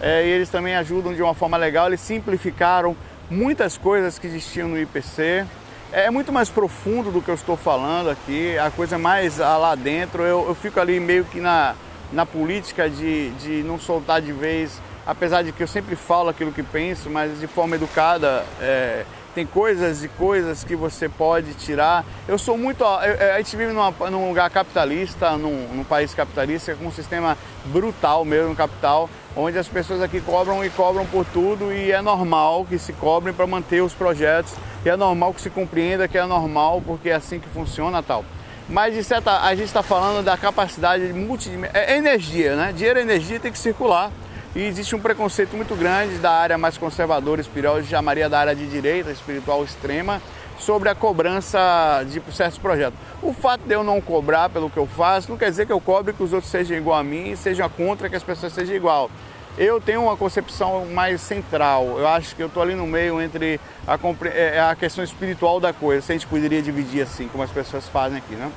É, 0.00 0.24
e 0.24 0.28
eles 0.28 0.48
também 0.48 0.76
ajudam 0.76 1.14
de 1.14 1.22
uma 1.22 1.34
forma 1.34 1.56
legal, 1.56 1.88
eles 1.88 2.00
simplificaram 2.00 2.96
muitas 3.30 3.76
coisas 3.76 4.18
que 4.18 4.26
existiam 4.26 4.68
no 4.68 4.78
IPC, 4.78 5.44
é 5.92 6.10
muito 6.10 6.32
mais 6.32 6.48
profundo 6.48 7.10
do 7.10 7.20
que 7.20 7.28
eu 7.28 7.34
estou 7.34 7.56
falando 7.56 8.08
aqui, 8.08 8.56
a 8.58 8.70
coisa 8.70 8.98
mais 8.98 9.38
lá 9.38 9.74
dentro. 9.74 10.22
Eu, 10.22 10.48
eu 10.48 10.54
fico 10.54 10.80
ali 10.80 10.98
meio 10.98 11.24
que 11.26 11.38
na, 11.38 11.74
na 12.10 12.24
política 12.24 12.88
de, 12.88 13.30
de 13.32 13.62
não 13.62 13.78
soltar 13.78 14.22
de 14.22 14.32
vez, 14.32 14.80
apesar 15.06 15.42
de 15.42 15.52
que 15.52 15.62
eu 15.62 15.68
sempre 15.68 15.94
falo 15.94 16.30
aquilo 16.30 16.50
que 16.50 16.62
penso, 16.62 17.10
mas 17.10 17.38
de 17.38 17.46
forma 17.46 17.76
educada 17.76 18.44
é, 18.58 19.04
tem 19.34 19.46
coisas 19.46 20.02
e 20.02 20.08
coisas 20.08 20.64
que 20.64 20.74
você 20.74 21.10
pode 21.10 21.52
tirar. 21.54 22.04
Eu 22.26 22.38
sou 22.38 22.56
muito. 22.56 22.84
A 22.84 23.36
gente 23.38 23.54
vive 23.54 23.72
numa, 23.72 23.90
num 24.10 24.28
lugar 24.28 24.48
capitalista, 24.50 25.36
num, 25.36 25.68
num, 25.74 25.84
país 25.84 26.14
capitalista, 26.14 26.74
com 26.74 26.86
um 26.86 26.92
sistema 26.92 27.36
brutal 27.66 28.24
mesmo 28.24 28.56
capital, 28.56 29.10
onde 29.36 29.58
as 29.58 29.68
pessoas 29.68 30.02
aqui 30.02 30.20
cobram 30.20 30.64
e 30.64 30.70
cobram 30.70 31.06
por 31.06 31.24
tudo 31.24 31.72
e 31.72 31.90
é 31.90 32.02
normal 32.02 32.64
que 32.64 32.78
se 32.78 32.92
cobrem 32.92 33.32
para 33.32 33.46
manter 33.46 33.80
os 33.80 33.94
projetos 33.94 34.52
e 34.84 34.88
é 34.88 34.96
normal 34.96 35.32
que 35.32 35.40
se 35.40 35.50
compreenda 35.50 36.06
que 36.06 36.18
é 36.18 36.26
normal 36.26 36.82
porque 36.84 37.08
é 37.08 37.14
assim 37.14 37.38
que 37.38 37.48
funciona 37.48 38.02
tal. 38.02 38.24
Mas 38.68 38.94
de 38.94 39.02
certa, 39.02 39.42
a 39.42 39.54
gente 39.54 39.66
está 39.66 39.82
falando 39.82 40.24
da 40.24 40.36
capacidade 40.36 41.06
de 41.06 41.12
multi, 41.12 41.50
é 41.74 41.96
energia, 41.96 42.56
né? 42.56 42.72
Dinheiro 42.72 42.98
e 42.98 43.02
energia 43.02 43.40
tem 43.40 43.50
que 43.50 43.58
circular. 43.58 44.10
E 44.54 44.62
existe 44.62 44.94
um 44.94 45.00
preconceito 45.00 45.56
muito 45.56 45.74
grande 45.74 46.16
da 46.18 46.30
área 46.30 46.58
mais 46.58 46.76
conservadora 46.76 47.40
espiritual, 47.40 47.78
eu 47.78 47.84
chamaria 47.84 48.28
da 48.28 48.38
área 48.38 48.54
de 48.54 48.66
direita 48.66 49.10
espiritual 49.10 49.64
extrema, 49.64 50.20
sobre 50.64 50.88
a 50.88 50.94
cobrança 50.94 52.04
de 52.08 52.22
certos 52.32 52.58
projetos. 52.58 52.98
O 53.22 53.32
fato 53.32 53.62
de 53.66 53.74
eu 53.74 53.82
não 53.82 54.00
cobrar 54.00 54.48
pelo 54.48 54.70
que 54.70 54.76
eu 54.76 54.86
faço 54.86 55.30
não 55.30 55.36
quer 55.36 55.50
dizer 55.50 55.66
que 55.66 55.72
eu 55.72 55.80
cobre 55.80 56.12
que 56.12 56.22
os 56.22 56.32
outros 56.32 56.50
sejam 56.50 56.76
igual 56.76 56.98
a 56.98 57.04
mim 57.04 57.34
sejam 57.36 57.68
contra 57.68 58.08
que 58.08 58.16
as 58.16 58.22
pessoas 58.22 58.52
sejam 58.52 58.74
igual. 58.74 59.10
Eu 59.58 59.80
tenho 59.80 60.02
uma 60.02 60.16
concepção 60.16 60.86
mais 60.86 61.20
central. 61.20 61.98
Eu 61.98 62.08
acho 62.08 62.34
que 62.34 62.42
eu 62.42 62.46
estou 62.46 62.62
ali 62.62 62.74
no 62.74 62.86
meio 62.86 63.20
entre 63.20 63.60
a, 63.86 63.98
é, 64.28 64.60
a 64.60 64.74
questão 64.74 65.04
espiritual 65.04 65.60
da 65.60 65.72
coisa. 65.72 66.00
Se 66.00 66.12
a 66.12 66.14
gente 66.14 66.26
poderia 66.26 66.62
dividir 66.62 67.02
assim, 67.02 67.28
como 67.28 67.42
as 67.42 67.50
pessoas 67.50 67.86
fazem 67.88 68.18
aqui, 68.18 68.34
né? 68.34 68.50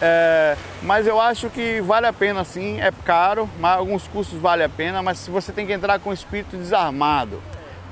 É, 0.00 0.56
mas 0.82 1.06
eu 1.06 1.20
acho 1.20 1.48
que 1.48 1.80
vale 1.80 2.06
a 2.06 2.12
pena 2.12 2.44
sim, 2.44 2.80
é 2.80 2.92
caro, 3.04 3.48
mas 3.58 3.78
alguns 3.78 4.06
custos 4.06 4.38
vale 4.38 4.62
a 4.62 4.68
pena, 4.68 5.02
mas 5.02 5.18
se 5.18 5.30
você 5.30 5.52
tem 5.52 5.66
que 5.66 5.72
entrar 5.72 5.98
com 5.98 6.10
o 6.10 6.12
espírito 6.12 6.56
desarmado, 6.56 7.40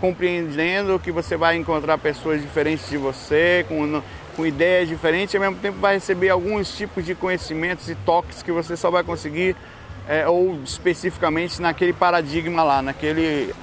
compreendendo 0.00 0.98
que 0.98 1.10
você 1.10 1.36
vai 1.36 1.56
encontrar 1.56 1.98
pessoas 1.98 2.40
diferentes 2.40 2.88
de 2.88 2.96
você, 2.96 3.64
com, 3.68 4.02
com 4.36 4.46
ideias 4.46 4.88
diferentes, 4.88 5.34
e 5.34 5.36
ao 5.36 5.42
mesmo 5.42 5.56
tempo 5.56 5.78
vai 5.78 5.94
receber 5.94 6.30
alguns 6.30 6.76
tipos 6.76 7.04
de 7.04 7.14
conhecimentos 7.14 7.88
e 7.88 7.94
toques 7.94 8.42
que 8.42 8.52
você 8.52 8.76
só 8.76 8.90
vai 8.90 9.02
conseguir, 9.02 9.56
é, 10.08 10.28
ou 10.28 10.60
especificamente 10.62 11.60
naquele 11.60 11.92
paradigma 11.92 12.62
lá, 12.62 12.82
naquele 12.82 13.54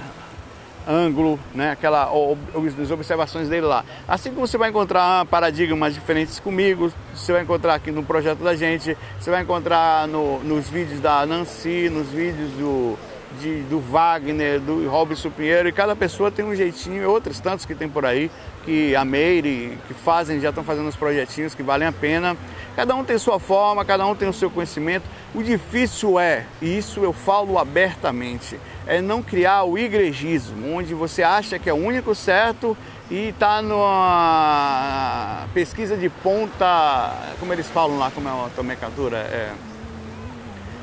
ângulo, 0.86 1.38
né? 1.54 1.70
Aquela, 1.70 2.10
as 2.10 2.90
observações 2.90 3.48
dele 3.48 3.66
lá. 3.66 3.84
Assim 4.06 4.30
como 4.30 4.46
você 4.46 4.58
vai 4.58 4.70
encontrar 4.70 5.24
paradigmas 5.26 5.94
diferentes 5.94 6.40
comigo, 6.40 6.92
você 7.14 7.32
vai 7.32 7.42
encontrar 7.42 7.74
aqui 7.74 7.90
no 7.90 8.02
projeto 8.02 8.40
da 8.40 8.54
gente, 8.54 8.96
você 9.18 9.30
vai 9.30 9.42
encontrar 9.42 10.08
no, 10.08 10.42
nos 10.42 10.68
vídeos 10.68 11.00
da 11.00 11.24
Nancy, 11.24 11.88
nos 11.88 12.08
vídeos 12.08 12.50
do, 12.52 12.98
de, 13.40 13.62
do 13.62 13.80
Wagner, 13.80 14.60
do 14.60 14.88
Robson 14.88 15.30
Pinheiro, 15.30 15.68
e 15.68 15.72
cada 15.72 15.94
pessoa 15.96 16.30
tem 16.30 16.44
um 16.44 16.54
jeitinho, 16.54 17.02
e 17.02 17.06
outros 17.06 17.40
tantos 17.40 17.64
que 17.64 17.74
tem 17.74 17.88
por 17.88 18.04
aí, 18.04 18.30
que 18.64 18.94
a 18.94 19.04
Meire, 19.04 19.78
que 19.88 19.94
fazem, 19.94 20.40
já 20.40 20.50
estão 20.50 20.62
fazendo 20.62 20.88
os 20.88 20.96
projetinhos 20.96 21.54
que 21.54 21.62
valem 21.62 21.88
a 21.88 21.92
pena. 21.92 22.36
Cada 22.76 22.94
um 22.94 23.04
tem 23.04 23.18
sua 23.18 23.38
forma, 23.38 23.84
cada 23.84 24.06
um 24.06 24.14
tem 24.14 24.28
o 24.28 24.32
seu 24.32 24.50
conhecimento. 24.50 25.04
O 25.34 25.42
difícil 25.42 26.18
é, 26.18 26.46
e 26.60 26.78
isso 26.78 27.00
eu 27.00 27.12
falo 27.12 27.58
abertamente, 27.58 28.58
é 28.86 29.00
não 29.00 29.22
criar 29.22 29.64
o 29.64 29.78
igrejismo, 29.78 30.76
onde 30.76 30.94
você 30.94 31.22
acha 31.22 31.58
que 31.58 31.68
é 31.68 31.72
o 31.72 31.76
único 31.76 32.14
certo 32.14 32.76
e 33.10 33.28
está 33.28 33.60
numa 33.60 35.46
pesquisa 35.52 35.96
de 35.96 36.08
ponta, 36.08 37.12
como 37.38 37.52
eles 37.52 37.68
falam 37.68 37.98
lá, 37.98 38.10
como 38.10 38.28
é 38.28 38.30
a 38.30 38.48
nomenclatura? 38.56 39.18
É, 39.18 39.52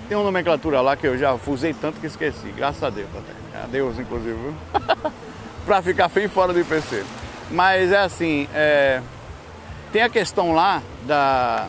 tem 0.09 0.17
uma 0.17 0.23
nomenclatura 0.23 0.81
lá 0.81 0.97
que 0.97 1.05
eu 1.05 1.15
já 1.15 1.37
usei 1.45 1.71
tanto 1.71 1.99
que 1.99 2.07
esqueci, 2.07 2.51
graças 2.57 2.81
a 2.81 2.89
Deus 2.89 3.09
até. 3.15 3.63
A 3.63 3.67
Deus, 3.67 3.99
inclusive, 3.99 4.35
para 5.65 5.81
ficar 5.83 6.09
bem 6.09 6.27
fora 6.27 6.51
do 6.51 6.59
IPC. 6.59 7.03
Mas 7.51 7.91
é 7.91 7.99
assim, 7.99 8.47
é, 8.51 9.01
tem 9.93 10.01
a 10.01 10.09
questão 10.09 10.51
lá 10.51 10.81
da, 11.05 11.67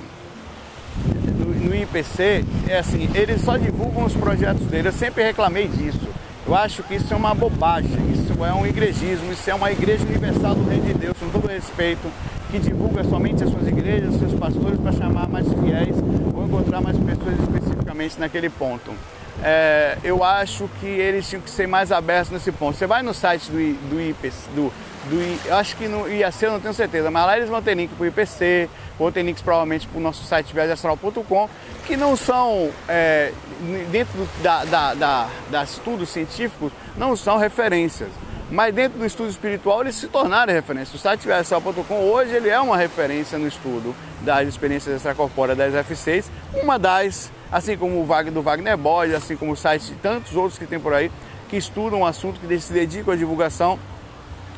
no, 1.36 1.74
IPC, 1.74 2.44
é 2.66 2.78
assim, 2.78 3.10
eles 3.14 3.42
só 3.42 3.58
divulgam 3.58 4.04
os 4.04 4.14
projetos 4.14 4.66
dele. 4.66 4.88
Eu 4.88 4.92
sempre 4.92 5.22
reclamei 5.22 5.68
disso. 5.68 6.08
Eu 6.46 6.54
acho 6.54 6.82
que 6.82 6.94
isso 6.94 7.12
é 7.12 7.16
uma 7.16 7.34
bobagem, 7.34 8.10
isso 8.10 8.42
é 8.42 8.54
um 8.54 8.66
igrejismo, 8.66 9.30
isso 9.32 9.50
é 9.50 9.54
uma 9.54 9.70
igreja 9.70 10.02
universal 10.04 10.54
do 10.54 10.68
Reino 10.68 10.86
de 10.86 10.94
Deus, 10.94 11.16
com 11.18 11.28
todo 11.28 11.46
respeito, 11.46 12.10
que 12.50 12.58
divulga 12.58 13.04
somente 13.04 13.44
as 13.44 13.50
suas 13.50 13.66
igrejas, 13.68 14.14
os 14.14 14.18
seus 14.18 14.34
pastores 14.34 14.80
para 14.80 14.92
chamar 14.92 15.28
mais 15.28 15.46
fiéis 15.46 15.94
ou 16.40 16.46
encontrar 16.46 16.80
mais 16.80 16.96
pessoas 16.96 17.38
especificamente 17.38 18.18
naquele 18.18 18.48
ponto. 18.48 18.92
É, 19.42 19.96
eu 20.02 20.22
acho 20.24 20.68
que 20.80 20.86
eles 20.86 21.28
tinham 21.28 21.42
que 21.42 21.50
ser 21.50 21.66
mais 21.66 21.92
abertos 21.92 22.30
nesse 22.30 22.50
ponto. 22.52 22.76
Você 22.76 22.86
vai 22.86 23.02
no 23.02 23.14
site 23.14 23.50
do, 23.50 23.58
do 23.88 24.00
IPC, 24.00 24.50
do, 24.54 24.72
do, 25.08 25.48
eu 25.48 25.56
acho 25.56 25.76
que 25.76 25.88
no 25.88 26.08
IAC 26.08 26.42
eu 26.42 26.52
não 26.52 26.60
tenho 26.60 26.74
certeza, 26.74 27.10
mas 27.10 27.24
lá 27.24 27.36
eles 27.36 27.48
vão 27.48 27.62
ter 27.62 27.74
link 27.74 27.90
para 27.94 28.04
o 28.04 28.06
IPC, 28.06 28.68
ou 28.98 29.10
tem 29.10 29.22
links 29.22 29.42
provavelmente 29.42 29.86
para 29.86 29.98
o 29.98 30.00
nosso 30.00 30.24
site 30.24 30.52
viagemastral.com, 30.52 31.48
que 31.86 31.96
não 31.96 32.16
são, 32.16 32.70
é, 32.86 33.32
dentro 33.90 34.28
da, 34.42 34.64
da, 34.64 34.94
da, 34.94 35.28
da 35.50 35.64
estudos 35.64 36.10
científicos, 36.10 36.72
não 36.96 37.16
são 37.16 37.38
referências. 37.38 38.10
Mas 38.50 38.74
dentro 38.74 38.98
do 38.98 39.06
estudo 39.06 39.30
espiritual 39.30 39.82
eles 39.82 39.94
se 39.94 40.08
tornaram 40.08 40.52
referência. 40.52 40.96
O 40.96 40.98
site 40.98 41.26
viagemastral.com 41.26 41.94
hoje 42.10 42.34
ele 42.34 42.48
é 42.48 42.58
uma 42.58 42.76
referência 42.76 43.38
no 43.38 43.46
estudo 43.46 43.94
das 44.22 44.48
experiências 44.48 44.96
extracorpóreas 44.96 45.56
das 45.56 45.72
F6, 45.86 46.24
uma 46.54 46.78
das, 46.78 47.30
assim 47.50 47.76
como 47.76 48.00
o 48.00 48.04
Wagner 48.04 48.34
do 48.34 48.42
Wagner 48.42 48.76
Borges, 48.76 49.14
assim 49.14 49.36
como 49.36 49.52
o 49.52 49.56
site 49.56 49.86
de 49.86 49.94
tantos 49.94 50.34
outros 50.34 50.58
que 50.58 50.66
tem 50.66 50.80
por 50.80 50.92
aí, 50.92 51.12
que 51.48 51.56
estudam 51.56 52.00
o 52.00 52.06
assunto, 52.06 52.40
que 52.40 52.60
se 52.60 52.72
dedicam 52.72 53.14
à 53.14 53.16
divulgação 53.16 53.78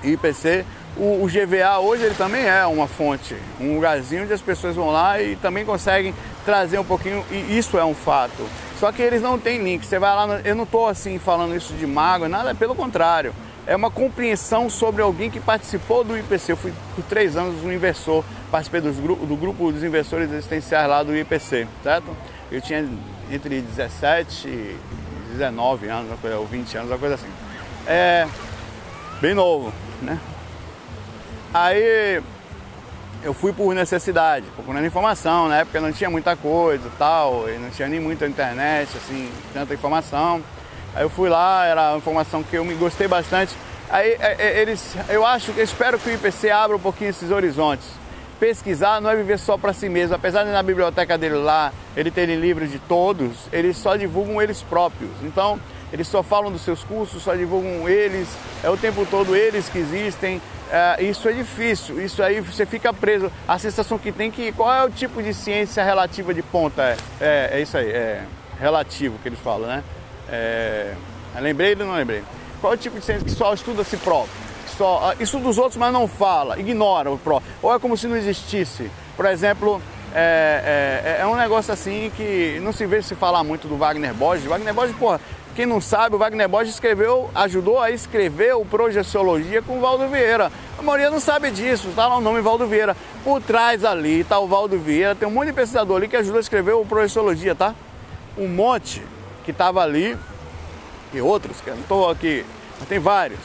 IPC. 0.02 0.64
O, 0.96 1.24
o, 1.24 1.26
GVA 1.26 1.78
hoje 1.78 2.04
ele 2.04 2.14
também 2.14 2.46
é 2.46 2.66
uma 2.66 2.86
fonte, 2.86 3.34
um 3.58 3.76
lugarzinho 3.76 4.24
onde 4.24 4.32
as 4.32 4.42
pessoas 4.42 4.76
vão 4.76 4.90
lá 4.90 5.22
e 5.22 5.36
também 5.36 5.64
conseguem 5.64 6.14
trazer 6.44 6.78
um 6.78 6.84
pouquinho, 6.84 7.24
e 7.30 7.56
isso 7.56 7.78
é 7.78 7.84
um 7.84 7.94
fato. 7.94 8.46
Só 8.78 8.90
que 8.90 9.00
eles 9.00 9.22
não 9.22 9.38
têm 9.38 9.62
link. 9.62 9.86
Você 9.86 9.98
vai 9.98 10.14
lá, 10.14 10.40
eu 10.44 10.54
não 10.54 10.64
estou 10.64 10.88
assim 10.88 11.18
falando 11.18 11.54
isso 11.54 11.72
de 11.74 11.86
mago, 11.86 12.28
nada, 12.28 12.54
pelo 12.54 12.74
contrário. 12.74 13.32
É 13.66 13.76
uma 13.76 13.90
compreensão 13.90 14.68
sobre 14.68 15.02
alguém 15.02 15.30
que 15.30 15.38
participou 15.38 16.02
do 16.02 16.18
IPC. 16.18 16.52
Eu 16.52 16.56
fui 16.56 16.72
por 16.96 17.04
três 17.04 17.36
anos 17.36 17.62
um 17.62 17.72
inversor, 17.72 18.24
participei 18.50 18.80
dos, 18.80 18.96
do 18.96 19.36
grupo 19.36 19.70
dos 19.70 19.84
investidores 19.84 20.30
existenciais 20.30 20.88
lá 20.88 21.02
do 21.02 21.16
IPC, 21.16 21.68
certo? 21.82 22.16
Eu 22.50 22.60
tinha 22.60 22.88
entre 23.30 23.60
17 23.60 24.48
e 24.48 24.78
19 25.32 25.88
anos, 25.88 26.10
ou 26.36 26.46
20 26.46 26.76
anos, 26.76 26.90
uma 26.90 26.98
coisa 26.98 27.14
assim. 27.14 27.28
É, 27.86 28.26
bem 29.20 29.34
novo, 29.34 29.72
né? 30.02 30.18
Aí 31.54 32.22
eu 33.22 33.32
fui 33.32 33.52
por 33.52 33.72
necessidade, 33.74 34.44
procurando 34.56 34.84
informação, 34.84 35.48
na 35.48 35.58
época 35.58 35.80
não 35.80 35.92
tinha 35.92 36.10
muita 36.10 36.34
coisa 36.34 36.90
tal, 36.98 37.48
e 37.48 37.56
não 37.58 37.70
tinha 37.70 37.88
nem 37.88 38.00
muita 38.00 38.26
internet, 38.26 38.90
assim, 38.96 39.30
tanta 39.54 39.72
informação. 39.72 40.42
Aí 40.94 41.02
eu 41.02 41.10
fui 41.10 41.28
lá, 41.28 41.64
era 41.66 41.90
uma 41.90 41.98
informação 41.98 42.42
que 42.42 42.56
eu 42.56 42.64
me 42.64 42.74
gostei 42.74 43.08
bastante. 43.08 43.54
Aí 43.88 44.16
é, 44.20 44.36
é, 44.38 44.60
eles, 44.60 44.96
eu 45.08 45.24
acho, 45.24 45.52
eu 45.56 45.64
espero 45.64 45.98
que 45.98 46.08
o 46.08 46.12
IPC 46.12 46.50
abra 46.50 46.76
um 46.76 46.80
pouquinho 46.80 47.10
esses 47.10 47.30
horizontes. 47.30 47.86
Pesquisar 48.38 49.00
não 49.00 49.10
é 49.10 49.16
viver 49.16 49.38
só 49.38 49.56
para 49.56 49.72
si 49.72 49.88
mesmo. 49.88 50.14
Apesar 50.14 50.44
de 50.44 50.50
na 50.50 50.62
biblioteca 50.62 51.16
dele 51.16 51.36
lá 51.36 51.72
ele 51.96 52.10
ter 52.10 52.26
livros 52.26 52.70
de 52.70 52.78
todos, 52.78 53.32
eles 53.52 53.76
só 53.76 53.96
divulgam 53.96 54.42
eles 54.42 54.62
próprios. 54.62 55.10
Então, 55.22 55.60
eles 55.92 56.08
só 56.08 56.22
falam 56.22 56.50
dos 56.50 56.62
seus 56.62 56.82
cursos, 56.82 57.22
só 57.22 57.34
divulgam 57.34 57.88
eles, 57.88 58.28
é 58.64 58.70
o 58.70 58.76
tempo 58.76 59.06
todo 59.06 59.36
eles 59.36 59.68
que 59.68 59.78
existem. 59.78 60.40
É, 60.70 61.04
isso 61.04 61.28
é 61.28 61.32
difícil, 61.32 62.02
isso 62.02 62.22
aí 62.22 62.40
você 62.40 62.64
fica 62.64 62.94
preso. 62.94 63.30
A 63.46 63.58
sensação 63.58 63.98
que 63.98 64.10
tem 64.10 64.30
que. 64.30 64.52
Qual 64.52 64.72
é 64.72 64.82
o 64.82 64.90
tipo 64.90 65.22
de 65.22 65.34
ciência 65.34 65.84
relativa 65.84 66.32
de 66.32 66.42
ponta? 66.42 66.82
É, 66.82 66.96
é, 67.20 67.50
é 67.52 67.60
isso 67.60 67.76
aí, 67.76 67.90
é 67.90 68.24
relativo 68.58 69.18
que 69.22 69.28
eles 69.28 69.38
falam, 69.38 69.68
né? 69.68 69.84
É, 70.28 70.94
lembrei 71.40 71.72
ou 71.74 71.86
não 71.86 71.94
lembrei? 71.94 72.22
Qual 72.60 72.72
é 72.72 72.76
o 72.76 72.78
tipo 72.78 72.98
de 72.98 73.04
ciência 73.04 73.24
que 73.24 73.30
só 73.30 73.52
estuda 73.52 73.82
si 73.84 73.96
próprio? 73.96 74.32
Só, 74.76 75.10
ah, 75.10 75.22
estuda 75.22 75.48
os 75.48 75.58
outros, 75.58 75.76
mas 75.76 75.92
não 75.92 76.08
fala, 76.08 76.58
ignora 76.58 77.10
o 77.10 77.18
próprio. 77.18 77.50
Ou 77.60 77.74
é 77.74 77.78
como 77.78 77.96
se 77.96 78.06
não 78.06 78.16
existisse. 78.16 78.90
Por 79.16 79.26
exemplo, 79.26 79.82
é, 80.14 81.18
é, 81.18 81.22
é, 81.22 81.26
um 81.26 81.36
negócio 81.36 81.72
assim 81.72 82.10
que 82.16 82.60
não 82.62 82.72
se 82.72 82.86
vê 82.86 83.02
se 83.02 83.14
falar 83.14 83.42
muito 83.42 83.66
do 83.66 83.76
Wagner 83.76 84.14
Borges. 84.14 84.46
Wagner 84.46 84.72
Borges, 84.72 84.96
porra, 84.96 85.20
quem 85.54 85.66
não 85.66 85.80
sabe, 85.80 86.16
o 86.16 86.18
Wagner 86.18 86.48
Borges 86.48 86.74
escreveu, 86.74 87.30
ajudou 87.34 87.78
a 87.78 87.90
escrever 87.90 88.54
o 88.54 88.64
Projeciologia 88.64 89.60
com 89.60 89.78
o 89.78 89.80
Valdo 89.80 90.08
Vieira. 90.08 90.50
A 90.78 90.82
maioria 90.82 91.10
não 91.10 91.20
sabe 91.20 91.50
disso, 91.50 91.88
está 91.88 92.06
lá 92.06 92.16
o 92.16 92.20
nome 92.20 92.40
Valdo 92.40 92.66
Vieira. 92.66 92.96
Por 93.24 93.40
trás 93.42 93.84
ali 93.84 94.20
está 94.20 94.38
o 94.38 94.46
Valdo 94.46 94.78
Vieira, 94.78 95.14
tem 95.14 95.28
um 95.28 95.30
monte 95.30 95.48
de 95.48 95.52
pesquisador 95.52 95.96
ali 95.96 96.08
que 96.08 96.16
ajudou 96.16 96.38
a 96.38 96.40
escrever 96.40 96.72
o 96.72 96.84
Projeciologia, 96.84 97.54
tá? 97.54 97.74
Um 98.38 98.48
monte 98.48 99.02
que 99.44 99.50
estava 99.50 99.82
ali, 99.82 100.16
e 101.12 101.20
outros, 101.20 101.60
que 101.60 101.68
eu 101.68 101.74
não 101.74 101.82
estou 101.82 102.10
aqui, 102.10 102.44
mas 102.78 102.88
tem 102.88 102.98
vários, 102.98 103.40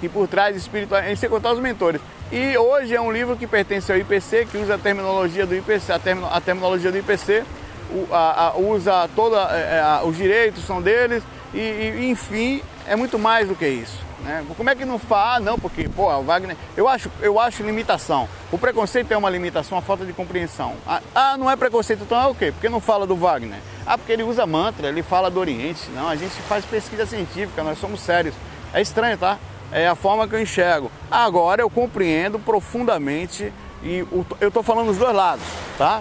que 0.00 0.08
por 0.08 0.26
trás 0.26 0.56
espiritual, 0.56 1.02
sem 1.16 1.28
contar 1.28 1.52
os 1.52 1.60
mentores. 1.60 2.00
E 2.32 2.56
hoje 2.56 2.94
é 2.94 3.00
um 3.00 3.10
livro 3.10 3.36
que 3.36 3.46
pertence 3.46 3.90
ao 3.90 3.98
IPC, 3.98 4.46
que 4.50 4.58
usa 4.58 4.76
a 4.76 4.78
terminologia 4.78 5.44
do 5.44 5.54
IPC, 5.54 5.92
a, 5.92 5.98
term, 5.98 6.24
a 6.24 6.40
terminologia 6.40 6.92
do 6.92 6.98
IPC, 6.98 7.44
o, 7.90 8.14
a, 8.14 8.48
a, 8.48 8.56
usa 8.56 9.10
toda, 9.16 9.36
é, 9.50 9.80
é, 9.80 10.06
os 10.06 10.16
direitos 10.16 10.64
são 10.64 10.80
deles, 10.80 11.22
e, 11.52 11.58
e, 11.58 12.10
enfim, 12.10 12.62
é 12.86 12.94
muito 12.94 13.18
mais 13.18 13.48
do 13.48 13.56
que 13.56 13.66
isso. 13.66 14.10
Né? 14.22 14.44
Como 14.56 14.68
é 14.68 14.74
que 14.74 14.84
não 14.84 14.98
fala? 14.98 15.36
Ah, 15.36 15.40
não, 15.40 15.58
porque, 15.58 15.88
pô, 15.88 16.12
o 16.12 16.22
Wagner. 16.22 16.56
Eu 16.76 16.86
acho, 16.86 17.10
eu 17.20 17.40
acho 17.40 17.62
limitação. 17.62 18.28
O 18.52 18.58
preconceito 18.58 19.10
é 19.12 19.16
uma 19.16 19.30
limitação, 19.30 19.78
uma 19.78 19.82
falta 19.82 20.04
de 20.04 20.12
compreensão. 20.12 20.74
Ah, 20.86 21.00
ah, 21.14 21.36
não 21.38 21.50
é 21.50 21.56
preconceito, 21.56 22.02
então 22.02 22.20
é 22.20 22.26
o 22.26 22.34
quê? 22.34 22.52
Porque 22.52 22.68
não 22.68 22.80
fala 22.80 23.06
do 23.06 23.16
Wagner? 23.16 23.58
Ah, 23.90 23.98
porque 23.98 24.12
ele 24.12 24.22
usa 24.22 24.46
mantra, 24.46 24.86
ele 24.86 25.02
fala 25.02 25.28
do 25.28 25.40
Oriente. 25.40 25.90
Não, 25.90 26.08
a 26.08 26.14
gente 26.14 26.30
faz 26.42 26.64
pesquisa 26.64 27.04
científica, 27.04 27.64
nós 27.64 27.76
somos 27.76 27.98
sérios. 27.98 28.36
É 28.72 28.80
estranho, 28.80 29.18
tá? 29.18 29.36
É 29.72 29.88
a 29.88 29.96
forma 29.96 30.28
que 30.28 30.34
eu 30.36 30.40
enxergo. 30.40 30.88
Agora 31.10 31.60
eu 31.60 31.68
compreendo 31.68 32.38
profundamente 32.38 33.52
e 33.82 34.06
eu 34.40 34.46
estou 34.46 34.62
falando 34.62 34.90
os 34.90 34.96
dois 34.96 35.12
lados, 35.12 35.42
tá? 35.76 36.00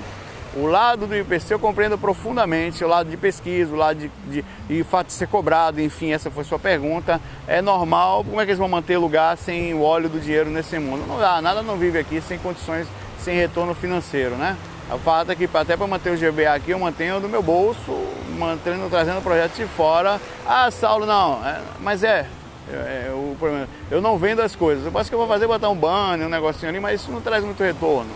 O 0.55 0.67
lado 0.67 1.08
do 1.08 1.15
IPC 1.15 1.55
eu 1.55 1.58
compreendo 1.58 1.98
profundamente, 1.98 2.84
o 2.84 2.88
lado 2.88 3.10
de 3.10 3.17
pesquisa, 3.17 3.74
o 3.74 3.75
lado 3.75 3.98
de, 3.98 4.12
de, 4.27 4.46
de 4.67 4.84
fato 4.84 5.08
de 5.08 5.13
ser 5.13 5.27
cobrado, 5.27 5.81
enfim, 5.81 6.12
essa 6.12 6.29
foi 6.29 6.43
sua 6.43 6.60
pergunta. 6.60 7.19
É 7.48 7.60
normal, 7.60 8.24
como 8.24 8.39
é 8.39 8.46
que 8.46 8.51
eles 8.51 8.60
vão 8.60 8.69
manter 8.69 9.00
lugar 9.00 9.36
sem 9.36 9.74
o 9.74 9.81
óleo 9.81 10.08
do 10.08 10.19
dinheiro 10.19 10.51
nesse 10.51 10.77
mundo? 10.77 11.08
Não 11.08 11.17
dá, 11.17 11.41
nada 11.41 11.63
não 11.63 11.75
vive 11.75 11.98
aqui 11.98 12.22
sem 12.22 12.38
condições, 12.38 12.88
sem 13.17 13.36
retorno 13.36 13.74
financeiro, 13.74 14.36
né? 14.36 14.55
O 14.91 14.98
fato 14.98 15.31
é 15.31 15.36
que 15.36 15.48
até 15.53 15.77
para 15.77 15.88
manter 15.88 16.12
o 16.12 16.17
GBA 16.17 16.53
aqui 16.53 16.72
eu 16.72 16.79
mantenho 16.79 17.19
do 17.19 17.29
meu 17.29 17.43
bolso, 17.43 17.91
mantendo, 18.38 18.89
trazendo 18.89 19.22
projetos 19.22 19.58
de 19.58 19.65
fora. 19.65 20.19
Ah, 20.48 20.72
Saulo, 20.72 21.05
não, 21.05 21.46
é, 21.46 21.62
mas 21.79 22.03
é, 22.03 22.25
é, 22.72 23.08
é, 23.08 23.12
o 23.13 23.36
problema. 23.38 23.67
Eu 23.91 24.01
não 24.01 24.17
vendo 24.17 24.41
as 24.41 24.55
coisas. 24.55 24.86
Eu 24.86 25.00
acho 25.00 25.10
que 25.10 25.13
eu 25.13 25.19
vou 25.19 25.27
fazer 25.27 25.46
botar 25.46 25.69
um 25.69 25.75
banner, 25.75 26.25
um 26.25 26.29
negocinho 26.29 26.69
ali, 26.69 26.79
mas 26.79 27.01
isso 27.01 27.12
não 27.12 27.22
traz 27.22 27.43
muito 27.43 27.62
retorno 27.63 28.10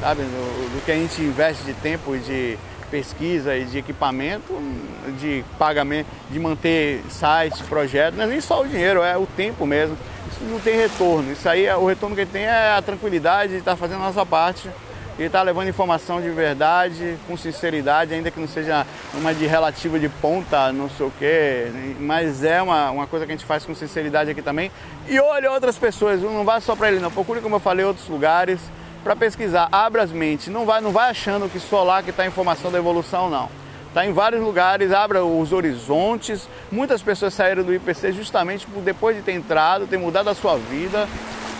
sabe? 0.00 0.22
Do, 0.22 0.74
do 0.74 0.84
que 0.84 0.90
a 0.90 0.94
gente 0.94 1.20
investe 1.22 1.62
de 1.64 1.74
tempo 1.74 2.16
e 2.16 2.18
de 2.18 2.58
pesquisa 2.90 3.56
e 3.56 3.64
de 3.64 3.78
equipamento, 3.78 4.52
de 5.20 5.44
pagamento, 5.58 6.08
de 6.28 6.40
manter 6.40 7.04
sites, 7.08 7.60
projetos, 7.68 8.18
não 8.18 8.24
é 8.24 8.28
nem 8.28 8.40
só 8.40 8.62
o 8.62 8.66
dinheiro, 8.66 9.02
é 9.02 9.16
o 9.16 9.26
tempo 9.26 9.64
mesmo. 9.64 9.96
Isso 10.30 10.44
não 10.44 10.60
tem 10.60 10.76
retorno. 10.76 11.32
Isso 11.32 11.48
aí, 11.48 11.68
o 11.70 11.86
retorno 11.86 12.14
que 12.14 12.26
tem 12.26 12.44
é 12.44 12.72
a 12.72 12.82
tranquilidade 12.82 13.52
de 13.52 13.58
estar 13.58 13.76
fazendo 13.76 14.02
a 14.02 14.06
nossa 14.06 14.24
parte 14.24 14.68
e 15.18 15.24
estar 15.24 15.42
levando 15.42 15.68
informação 15.68 16.20
de 16.20 16.30
verdade, 16.30 17.18
com 17.26 17.36
sinceridade, 17.36 18.14
ainda 18.14 18.30
que 18.30 18.40
não 18.40 18.48
seja 18.48 18.86
uma 19.12 19.34
de 19.34 19.46
relativa 19.46 19.98
de 19.98 20.08
ponta, 20.08 20.72
não 20.72 20.88
sei 20.88 21.06
o 21.06 21.12
quê, 21.18 21.70
mas 22.00 22.42
é 22.42 22.62
uma, 22.62 22.90
uma 22.90 23.06
coisa 23.06 23.26
que 23.26 23.32
a 23.32 23.36
gente 23.36 23.44
faz 23.44 23.66
com 23.66 23.74
sinceridade 23.74 24.30
aqui 24.30 24.40
também. 24.40 24.72
E 25.06 25.20
olhe 25.20 25.46
outras 25.46 25.76
pessoas, 25.76 26.22
não 26.22 26.42
vá 26.42 26.58
só 26.58 26.74
para 26.74 26.90
ele 26.90 27.00
não, 27.00 27.10
procure, 27.10 27.42
como 27.42 27.56
eu 27.56 27.60
falei, 27.60 27.84
outros 27.84 28.08
lugares 28.08 28.60
para 29.04 29.14
pesquisar. 29.14 29.68
Abra 29.70 30.02
as 30.02 30.10
mentes, 30.10 30.48
não 30.48 30.64
vai, 30.64 30.80
não 30.80 30.90
vai 30.90 31.10
achando 31.10 31.50
que 31.50 31.60
só 31.60 31.82
lá 31.82 32.02
que 32.02 32.08
está 32.08 32.22
a 32.22 32.26
informação 32.26 32.70
da 32.70 32.78
evolução, 32.78 33.28
não. 33.28 33.59
Está 33.90 34.06
em 34.06 34.12
vários 34.12 34.40
lugares, 34.40 34.92
abra 34.92 35.24
os 35.24 35.52
horizontes. 35.52 36.48
Muitas 36.70 37.02
pessoas 37.02 37.34
saíram 37.34 37.64
do 37.64 37.74
IPC 37.74 38.12
justamente 38.12 38.64
por 38.64 38.80
depois 38.80 39.16
de 39.16 39.22
ter 39.22 39.32
entrado, 39.32 39.84
ter 39.88 39.98
mudado 39.98 40.30
a 40.30 40.34
sua 40.34 40.56
vida, 40.56 41.08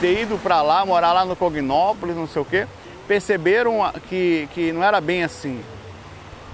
ter 0.01 0.23
ido 0.23 0.39
para 0.39 0.63
lá, 0.63 0.87
morar 0.87 1.13
lá 1.13 1.25
no 1.25 1.35
Cognópolis, 1.35 2.15
não 2.15 2.29
sei 2.29 2.41
o 2.41 2.45
quê, 2.45 2.69
perceberam 3.09 3.81
que, 4.09 4.49
que 4.55 4.71
não 4.71 4.85
era 4.85 5.01
bem 5.01 5.25
assim. 5.25 5.61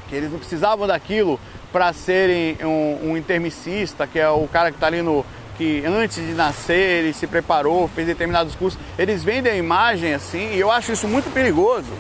Que 0.09 0.17
eles 0.17 0.33
não 0.33 0.39
precisavam 0.39 0.87
daquilo 0.87 1.39
para 1.71 1.93
serem 1.93 2.57
um, 2.63 3.11
um 3.11 3.17
intermicista, 3.19 4.07
que 4.07 4.19
é 4.19 4.31
o 4.31 4.49
cara 4.49 4.71
que 4.71 4.79
está 4.79 4.87
ali 4.87 5.03
no, 5.03 5.27
que 5.59 5.85
antes 5.85 6.17
de 6.17 6.33
nascer 6.33 7.05
ele 7.05 7.13
se 7.13 7.27
preparou, 7.27 7.87
fez 7.89 8.07
determinados 8.07 8.55
cursos, 8.55 8.81
eles 8.99 9.23
vendem 9.23 9.53
a 9.53 9.57
imagem 9.57 10.15
assim, 10.15 10.55
e 10.55 10.59
eu 10.59 10.71
acho 10.71 10.93
isso 10.93 11.07
muito 11.07 11.31
perigoso. 11.35 11.93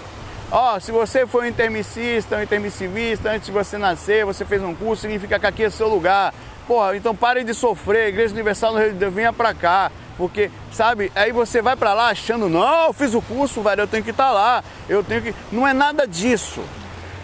Ó, 0.58 0.74
oh, 0.74 0.80
se 0.80 0.90
você 0.90 1.26
foi 1.26 1.44
um 1.44 1.48
intermissista, 1.48 2.38
um 2.38 2.42
intermissivista, 2.42 3.30
antes 3.30 3.44
de 3.44 3.52
você 3.52 3.76
nascer, 3.76 4.24
você 4.24 4.42
fez 4.42 4.62
um 4.62 4.74
curso, 4.74 5.02
significa 5.02 5.38
que 5.38 5.44
aqui 5.44 5.64
é 5.64 5.68
seu 5.68 5.86
lugar. 5.86 6.32
Porra, 6.66 6.96
então 6.96 7.14
pare 7.14 7.44
de 7.44 7.52
sofrer, 7.52 8.08
Igreja 8.08 8.32
Universal 8.32 8.72
no 8.72 8.78
Rio 8.78 8.92
de 8.94 8.98
Deus, 8.98 9.12
venha 9.12 9.34
pra 9.34 9.52
cá. 9.52 9.92
Porque, 10.16 10.50
sabe, 10.72 11.12
aí 11.14 11.30
você 11.30 11.60
vai 11.60 11.76
para 11.76 11.92
lá 11.92 12.08
achando, 12.08 12.48
não, 12.48 12.86
eu 12.86 12.94
fiz 12.94 13.12
o 13.12 13.20
curso, 13.20 13.60
velho, 13.60 13.82
eu 13.82 13.86
tenho 13.86 14.02
que 14.02 14.12
estar 14.12 14.28
tá 14.28 14.32
lá, 14.32 14.64
eu 14.88 15.04
tenho 15.04 15.20
que. 15.20 15.34
Não 15.52 15.68
é 15.68 15.74
nada 15.74 16.06
disso. 16.06 16.62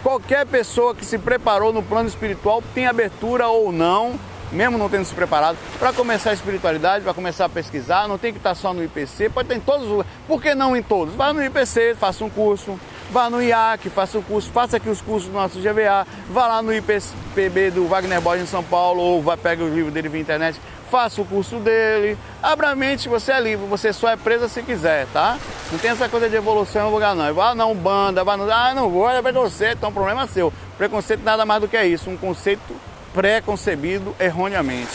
Qualquer 0.03 0.45
pessoa 0.45 0.93
que 0.93 1.03
se 1.03 1.17
preparou 1.17 1.73
no 1.73 1.81
plano 1.81 2.07
espiritual 2.07 2.61
tem 2.75 2.85
abertura 2.85 3.47
ou 3.47 3.71
não 3.71 4.13
mesmo 4.53 4.77
não 4.77 4.87
tendo 4.87 5.03
se 5.03 5.15
preparado, 5.15 5.57
para 5.79 5.91
começar 5.91 6.29
a 6.29 6.33
espiritualidade, 6.33 7.03
para 7.03 7.13
começar 7.13 7.45
a 7.45 7.49
pesquisar, 7.49 8.07
não 8.07 8.17
tem 8.17 8.31
que 8.31 8.37
estar 8.37 8.53
só 8.53 8.73
no 8.73 8.83
IPC, 8.83 9.29
pode 9.29 9.47
estar 9.47 9.55
em 9.55 9.59
todos 9.59 9.83
os 9.83 9.89
lugares. 9.89 10.11
Por 10.27 10.41
que 10.41 10.53
não 10.53 10.77
em 10.77 10.83
todos? 10.83 11.15
Vá 11.15 11.33
no 11.33 11.43
IPC, 11.43 11.95
faça 11.95 12.23
um 12.23 12.29
curso, 12.29 12.79
vá 13.11 13.29
no 13.29 13.41
IAC, 13.41 13.89
faça 13.89 14.17
o 14.17 14.23
curso, 14.23 14.49
faça 14.51 14.77
aqui 14.77 14.89
os 14.89 15.01
cursos 15.01 15.29
do 15.29 15.33
nosso 15.33 15.59
GVA, 15.59 16.07
vá 16.29 16.47
lá 16.47 16.61
no 16.61 16.73
IPB 16.73 17.71
do 17.71 17.87
Wagner 17.87 18.21
Borges 18.21 18.43
em 18.43 18.47
São 18.47 18.63
Paulo, 18.63 19.01
ou 19.01 19.21
vá, 19.21 19.37
pega 19.37 19.63
o 19.63 19.73
livro 19.73 19.91
dele 19.91 20.09
via 20.09 20.21
internet, 20.21 20.59
faça 20.89 21.21
o 21.21 21.25
curso 21.25 21.57
dele. 21.57 22.17
Abra 22.41 22.69
a 22.69 22.75
mente, 22.75 23.09
você 23.09 23.31
é 23.31 23.39
livre, 23.39 23.65
você 23.65 23.91
só 23.91 24.09
é 24.09 24.15
presa 24.15 24.47
se 24.47 24.61
quiser, 24.61 25.07
tá? 25.13 25.39
Não 25.71 25.79
tem 25.79 25.89
essa 25.89 26.07
coisa 26.07 26.29
de 26.29 26.35
evolução 26.35 26.87
em 26.87 26.91
lugar 26.91 27.15
não. 27.15 27.33
Vá 27.33 27.55
não, 27.55 27.73
banda, 27.73 28.23
vá 28.23 28.37
no. 28.37 28.51
Ah, 28.51 28.73
não 28.75 28.89
vou, 28.89 29.09
é 29.09 29.21
preconceito, 29.21 29.77
então 29.77 29.91
problema 29.91 30.23
é 30.23 30.27
seu. 30.27 30.53
Preconceito 30.77 31.23
nada 31.23 31.45
mais 31.45 31.61
do 31.61 31.67
que 31.67 31.81
isso, 31.83 32.09
um 32.09 32.17
conceito 32.17 32.75
pré-concebido 33.13 34.15
erroneamente. 34.19 34.91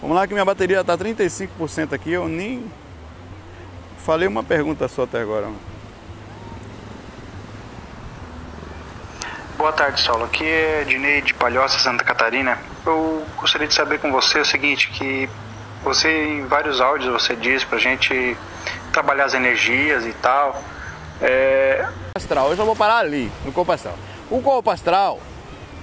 Vamos 0.00 0.16
lá 0.16 0.26
que 0.26 0.32
minha 0.32 0.44
bateria 0.44 0.80
está 0.80 0.96
35% 0.96 1.92
aqui, 1.92 2.12
eu 2.12 2.26
nem 2.26 2.64
falei 4.04 4.26
uma 4.26 4.42
pergunta 4.42 4.88
só 4.88 5.04
até 5.04 5.20
agora. 5.20 5.48
Boa 9.56 9.72
tarde, 9.72 10.00
Saulo. 10.00 10.24
Aqui 10.24 10.44
é 10.44 10.84
Dinei 10.84 11.20
de 11.20 11.34
Palhoça, 11.34 11.78
Santa 11.78 12.02
Catarina. 12.02 12.58
Eu 12.86 13.22
gostaria 13.36 13.68
de 13.68 13.74
saber 13.74 13.98
com 13.98 14.10
você 14.10 14.40
o 14.40 14.44
seguinte, 14.44 14.88
que 14.88 15.28
você 15.84 16.08
em 16.08 16.46
vários 16.46 16.80
áudios 16.80 17.12
você 17.12 17.36
diz 17.36 17.62
pra 17.62 17.78
gente 17.78 18.36
trabalhar 18.92 19.26
as 19.26 19.34
energias 19.34 20.06
e 20.06 20.12
tal. 20.14 20.62
É... 21.20 21.86
Astral, 22.16 22.50
eu 22.50 22.56
já 22.56 22.64
vou 22.64 22.74
parar 22.74 22.98
ali, 22.98 23.30
no 23.44 23.52
corpo 23.52 23.70
astral. 23.72 23.96
O 24.30 24.40
corpo 24.40 24.70
astral, 24.70 25.20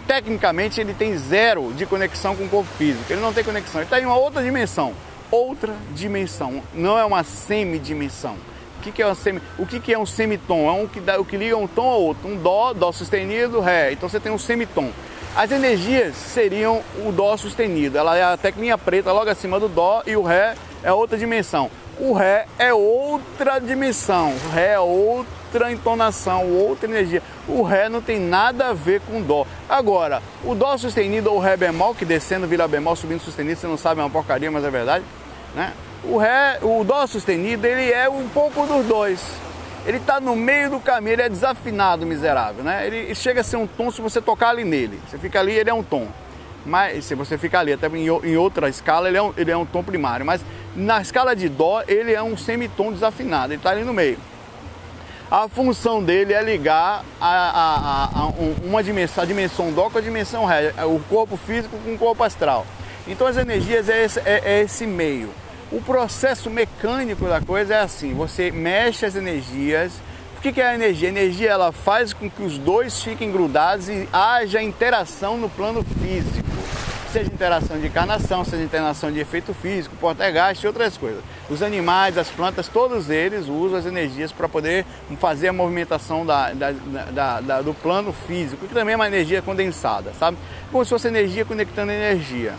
tecnicamente, 0.07 0.81
ele 0.81 0.93
tem 0.93 1.15
zero 1.17 1.71
de 1.73 1.85
conexão 1.85 2.35
com 2.35 2.45
o 2.45 2.49
corpo 2.49 2.69
físico. 2.77 3.05
Ele 3.11 3.21
não 3.21 3.31
tem 3.31 3.43
conexão, 3.43 3.79
ele 3.79 3.85
está 3.85 3.99
em 3.99 4.05
uma 4.05 4.17
outra 4.17 4.41
dimensão. 4.41 4.93
Outra 5.31 5.73
dimensão, 5.93 6.61
não 6.73 6.97
é 6.97 7.03
uma 7.03 7.23
semidimensão. 7.23 8.35
O 8.77 8.81
que, 8.81 8.91
que, 8.91 9.03
é, 9.03 9.13
semi, 9.15 9.41
o 9.57 9.65
que, 9.65 9.79
que 9.79 9.93
é 9.93 9.99
um 9.99 10.05
semitom? 10.05 10.67
É 10.67 10.71
um 10.71 10.87
que, 10.87 10.99
dá, 10.99 11.19
o 11.19 11.25
que 11.25 11.35
liga 11.35 11.57
um 11.57 11.67
tom 11.67 11.89
ao 11.89 12.01
outro. 12.01 12.27
Um 12.27 12.37
dó, 12.37 12.73
dó 12.73 12.91
sustenido, 12.91 13.59
ré. 13.59 13.91
Então 13.91 14.07
você 14.07 14.19
tem 14.19 14.31
um 14.31 14.37
semitom. 14.37 14.91
As 15.35 15.51
energias 15.51 16.15
seriam 16.15 16.81
o 17.05 17.11
dó 17.11 17.35
sustenido. 17.35 17.97
Ela 17.97 18.17
é 18.17 18.23
a 18.23 18.37
teclinha 18.37 18.77
preta 18.77 19.11
logo 19.11 19.29
acima 19.29 19.59
do 19.59 19.67
dó 19.67 20.01
e 20.05 20.15
o 20.15 20.23
ré 20.23 20.55
é 20.83 20.93
outra 20.93 21.17
dimensão. 21.17 21.69
O 21.99 22.13
Ré 22.13 22.45
é 22.59 22.71
outra 22.71 23.57
dimensão, 23.59 24.31
o 24.31 24.49
Ré 24.49 24.73
é 24.73 24.79
outra 25.47 25.71
entonação, 25.71 26.51
outra 26.51 26.89
energia. 26.89 27.23
O 27.47 27.63
Ré 27.63 27.87
não 27.87 28.01
tem 28.01 28.19
nada 28.19 28.67
a 28.67 28.73
ver 28.73 29.01
com 29.01 29.21
Dó. 29.21 29.45
Agora, 29.69 30.21
o 30.43 30.53
Dó 30.53 30.77
sustenido 30.77 31.31
ou 31.31 31.39
Ré 31.39 31.55
bemol, 31.55 31.95
que 31.95 32.05
descendo 32.05 32.47
vira 32.47 32.67
bemol, 32.67 32.95
subindo 32.95 33.21
sustenido, 33.21 33.59
você 33.59 33.67
não 33.67 33.77
sabe, 33.77 34.01
é 34.01 34.03
uma 34.03 34.09
porcaria, 34.09 34.51
mas 34.51 34.63
é 34.63 34.69
verdade. 34.69 35.05
Né? 35.55 35.73
O, 36.03 36.17
ré, 36.17 36.59
o 36.61 36.83
Dó 36.83 37.07
sustenido, 37.07 37.65
ele 37.65 37.91
é 37.91 38.07
um 38.07 38.27
pouco 38.29 38.65
dos 38.67 38.85
dois. 38.85 39.21
Ele 39.85 39.97
está 39.97 40.19
no 40.19 40.35
meio 40.35 40.69
do 40.69 40.79
caminho, 40.79 41.13
ele 41.13 41.21
é 41.21 41.29
desafinado, 41.29 42.05
miserável. 42.05 42.63
Né? 42.63 42.85
Ele 42.85 43.15
chega 43.15 43.41
a 43.41 43.43
ser 43.43 43.55
um 43.55 43.65
tom 43.65 43.89
se 43.89 44.01
você 44.01 44.21
tocar 44.21 44.49
ali 44.49 44.65
nele. 44.65 44.99
Você 45.09 45.17
fica 45.17 45.39
ali, 45.39 45.53
ele 45.53 45.69
é 45.69 45.73
um 45.73 45.83
tom 45.83 46.07
mas 46.65 47.05
se 47.05 47.15
você 47.15 47.37
ficar 47.37 47.61
ali, 47.61 47.71
até 47.71 47.87
em 47.87 48.35
outra 48.35 48.67
escala, 48.67 49.07
ele 49.07 49.17
é, 49.17 49.21
um, 49.21 49.33
ele 49.37 49.49
é 49.49 49.55
um 49.55 49.65
tom 49.65 49.81
primário, 49.81 50.25
mas 50.25 50.43
na 50.75 51.01
escala 51.01 51.33
de 51.33 51.47
Dó, 51.47 51.81
ele 51.87 52.11
é 52.13 52.21
um 52.21 52.35
semitom 52.35 52.91
desafinado, 52.91 53.53
ele 53.53 53.59
está 53.59 53.69
ali 53.69 53.85
no 53.85 53.93
meio. 53.93 54.19
A 55.29 55.49
função 55.49 56.01
dele 56.01 56.33
é 56.33 56.41
ligar 56.41 57.03
a, 57.19 57.27
a, 57.27 58.05
a, 58.05 58.27
uma 58.63 58.81
dimensão, 58.81 59.21
a 59.21 59.27
dimensão 59.27 59.73
Dó 59.73 59.89
com 59.89 59.97
a 59.97 60.01
dimensão 60.01 60.45
Ré, 60.45 60.73
o 60.85 60.99
corpo 61.09 61.35
físico 61.35 61.77
com 61.83 61.95
o 61.95 61.97
corpo 61.97 62.23
astral. 62.23 62.65
Então 63.05 63.27
as 63.27 63.35
energias 63.35 63.89
é 63.89 64.05
esse, 64.05 64.19
é, 64.21 64.41
é 64.45 64.61
esse 64.61 64.87
meio. 64.87 65.29
O 65.69 65.81
processo 65.81 66.49
mecânico 66.49 67.25
da 67.25 67.41
coisa 67.41 67.75
é 67.75 67.79
assim: 67.81 68.13
você 68.13 68.51
mexe 68.51 69.05
as 69.05 69.15
energias. 69.15 69.91
O 70.37 70.39
que 70.39 70.61
é 70.61 70.67
a 70.67 70.75
energia? 70.75 71.09
A 71.09 71.11
energia 71.11 71.49
ela 71.49 71.71
faz 71.73 72.13
com 72.13 72.29
que 72.29 72.43
os 72.43 72.57
dois 72.57 73.01
fiquem 73.01 73.29
grudados 73.29 73.89
e 73.89 74.07
haja 74.13 74.61
interação 74.61 75.35
no 75.35 75.49
plano 75.49 75.83
físico 75.83 76.56
seja 77.07 77.31
interação 77.31 77.79
de 77.79 77.87
encarnação, 77.87 78.43
seja 78.45 78.63
interação 78.63 79.11
de 79.11 79.19
efeito 79.19 79.53
físico, 79.53 79.95
porta-gasto 79.97 80.63
e 80.63 80.67
outras 80.67 80.97
coisas. 80.97 81.23
Os 81.49 81.61
animais, 81.61 82.17
as 82.17 82.29
plantas, 82.29 82.67
todos 82.67 83.09
eles 83.09 83.47
usam 83.47 83.79
as 83.79 83.85
energias 83.85 84.31
para 84.31 84.47
poder 84.49 84.85
fazer 85.19 85.47
a 85.47 85.53
movimentação 85.53 86.25
da, 86.25 86.51
da, 86.53 86.71
da, 87.11 87.41
da, 87.41 87.61
do 87.61 87.73
plano 87.73 88.13
físico, 88.27 88.67
que 88.67 88.73
também 88.73 88.93
é 88.93 88.95
uma 88.95 89.07
energia 89.07 89.41
condensada, 89.41 90.13
sabe? 90.19 90.37
Como 90.71 90.83
se 90.83 90.89
fosse 90.89 91.07
energia 91.07 91.45
conectando 91.45 91.91
energia. 91.91 92.53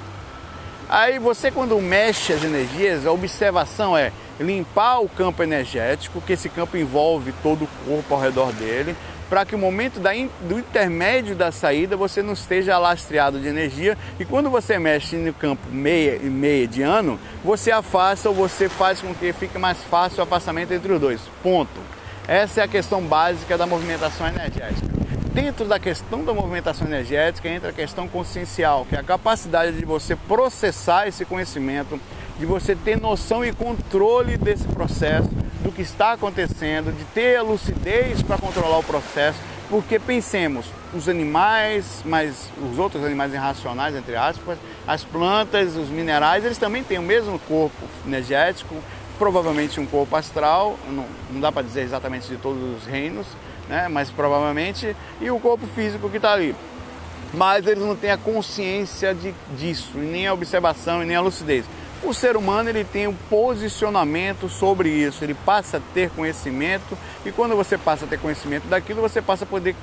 Aí 0.88 1.18
você 1.18 1.50
quando 1.50 1.78
mexe 1.80 2.32
as 2.32 2.42
energias, 2.42 3.06
a 3.06 3.12
observação 3.12 3.96
é 3.96 4.10
limpar 4.40 5.00
o 5.00 5.08
campo 5.08 5.42
energético, 5.42 6.20
que 6.20 6.32
esse 6.32 6.48
campo 6.48 6.76
envolve 6.76 7.34
todo 7.42 7.64
o 7.64 7.68
corpo 7.86 8.14
ao 8.14 8.20
redor 8.20 8.52
dele, 8.52 8.96
para 9.28 9.44
que 9.44 9.54
o 9.54 9.58
momento 9.58 10.00
in, 10.12 10.30
do 10.48 10.58
intermédio 10.58 11.36
da 11.36 11.52
saída 11.52 11.96
você 11.96 12.22
não 12.22 12.32
esteja 12.32 12.78
lastreado 12.78 13.38
de 13.38 13.46
energia 13.46 13.96
e 14.18 14.24
quando 14.24 14.50
você 14.50 14.78
mexe 14.78 15.16
no 15.16 15.32
campo 15.34 15.68
meia 15.70 16.16
e 16.16 16.30
mediano, 16.30 17.18
você 17.44 17.70
afasta 17.70 18.28
ou 18.28 18.34
você 18.34 18.68
faz 18.68 19.00
com 19.00 19.14
que 19.14 19.32
fique 19.32 19.58
mais 19.58 19.78
fácil 19.84 20.20
o 20.20 20.22
afastamento 20.22 20.72
entre 20.72 20.92
os 20.92 21.00
dois. 21.00 21.20
Ponto. 21.42 21.80
Essa 22.26 22.60
é 22.60 22.64
a 22.64 22.68
questão 22.68 23.02
básica 23.02 23.56
da 23.56 23.66
movimentação 23.66 24.26
energética. 24.26 24.86
Dentro 25.32 25.66
da 25.66 25.78
questão 25.78 26.24
da 26.24 26.34
movimentação 26.34 26.86
energética 26.86 27.48
entra 27.48 27.70
a 27.70 27.72
questão 27.72 28.08
consciencial, 28.08 28.84
que 28.86 28.96
é 28.96 28.98
a 28.98 29.04
capacidade 29.04 29.76
de 29.76 29.84
você 29.84 30.16
processar 30.16 31.06
esse 31.06 31.24
conhecimento, 31.24 32.00
de 32.38 32.44
você 32.44 32.74
ter 32.74 33.00
noção 33.00 33.44
e 33.44 33.52
controle 33.52 34.36
desse 34.36 34.66
processo, 34.68 35.30
do 35.60 35.72
que 35.72 35.82
está 35.82 36.12
acontecendo, 36.12 36.96
de 36.96 37.04
ter 37.06 37.36
a 37.36 37.42
lucidez 37.42 38.22
para 38.22 38.38
controlar 38.38 38.78
o 38.78 38.82
processo, 38.82 39.38
porque 39.68 39.98
pensemos, 39.98 40.66
os 40.94 41.08
animais, 41.08 42.02
mas 42.04 42.50
os 42.70 42.78
outros 42.78 43.04
animais 43.04 43.34
irracionais, 43.34 43.94
entre 43.94 44.16
aspas, 44.16 44.58
as 44.86 45.04
plantas, 45.04 45.76
os 45.76 45.88
minerais, 45.88 46.44
eles 46.44 46.58
também 46.58 46.82
têm 46.82 46.98
o 46.98 47.02
mesmo 47.02 47.38
corpo 47.40 47.76
energético, 48.06 48.76
provavelmente 49.18 49.80
um 49.80 49.86
corpo 49.86 50.14
astral, 50.16 50.78
não, 50.88 51.04
não 51.30 51.40
dá 51.40 51.50
para 51.50 51.62
dizer 51.62 51.82
exatamente 51.82 52.28
de 52.28 52.36
todos 52.36 52.62
os 52.76 52.86
reinos, 52.86 53.26
né? 53.68 53.88
mas 53.88 54.10
provavelmente, 54.10 54.96
e 55.20 55.30
o 55.30 55.38
corpo 55.38 55.66
físico 55.74 56.08
que 56.08 56.16
está 56.16 56.32
ali. 56.32 56.54
Mas 57.34 57.66
eles 57.66 57.82
não 57.82 57.94
têm 57.94 58.10
a 58.10 58.16
consciência 58.16 59.14
de, 59.14 59.34
disso, 59.56 59.98
nem 59.98 60.26
a 60.26 60.32
observação 60.32 61.02
e 61.02 61.06
nem 61.06 61.16
a 61.16 61.20
lucidez. 61.20 61.66
O 62.02 62.14
ser 62.14 62.36
humano 62.36 62.68
ele 62.68 62.84
tem 62.84 63.08
um 63.08 63.14
posicionamento 63.14 64.48
sobre 64.48 64.88
isso, 64.88 65.24
ele 65.24 65.34
passa 65.34 65.78
a 65.78 65.80
ter 65.92 66.10
conhecimento 66.10 66.96
e 67.26 67.32
quando 67.32 67.56
você 67.56 67.76
passa 67.76 68.04
a 68.04 68.08
ter 68.08 68.18
conhecimento 68.18 68.68
daquilo, 68.68 69.00
você 69.00 69.20
passa 69.20 69.44
a 69.44 69.46
poder 69.46 69.74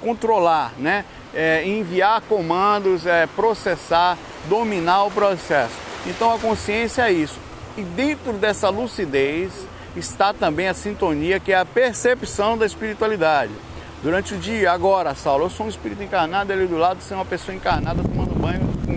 controlar, 0.00 0.72
né? 0.78 1.04
É, 1.34 1.66
enviar 1.66 2.20
comandos, 2.22 3.06
é, 3.06 3.26
processar, 3.26 4.18
dominar 4.48 5.04
o 5.04 5.10
processo. 5.10 5.74
Então 6.06 6.34
a 6.34 6.38
consciência 6.38 7.08
é 7.08 7.12
isso. 7.12 7.38
E 7.76 7.82
dentro 7.82 8.34
dessa 8.34 8.68
lucidez 8.68 9.50
está 9.96 10.34
também 10.34 10.68
a 10.68 10.74
sintonia, 10.74 11.40
que 11.40 11.52
é 11.52 11.58
a 11.58 11.64
percepção 11.64 12.58
da 12.58 12.66
espiritualidade. 12.66 13.52
Durante 14.02 14.34
o 14.34 14.38
dia, 14.38 14.72
agora, 14.72 15.14
Saulo, 15.14 15.44
eu 15.44 15.50
sou 15.50 15.66
um 15.66 15.68
espírito 15.68 16.02
encarnado 16.02 16.52
ali 16.52 16.66
do 16.66 16.76
lado, 16.76 17.00
você 17.00 17.14
é 17.14 17.16
uma 17.16 17.24
pessoa 17.24 17.54
encarnada 17.54 18.02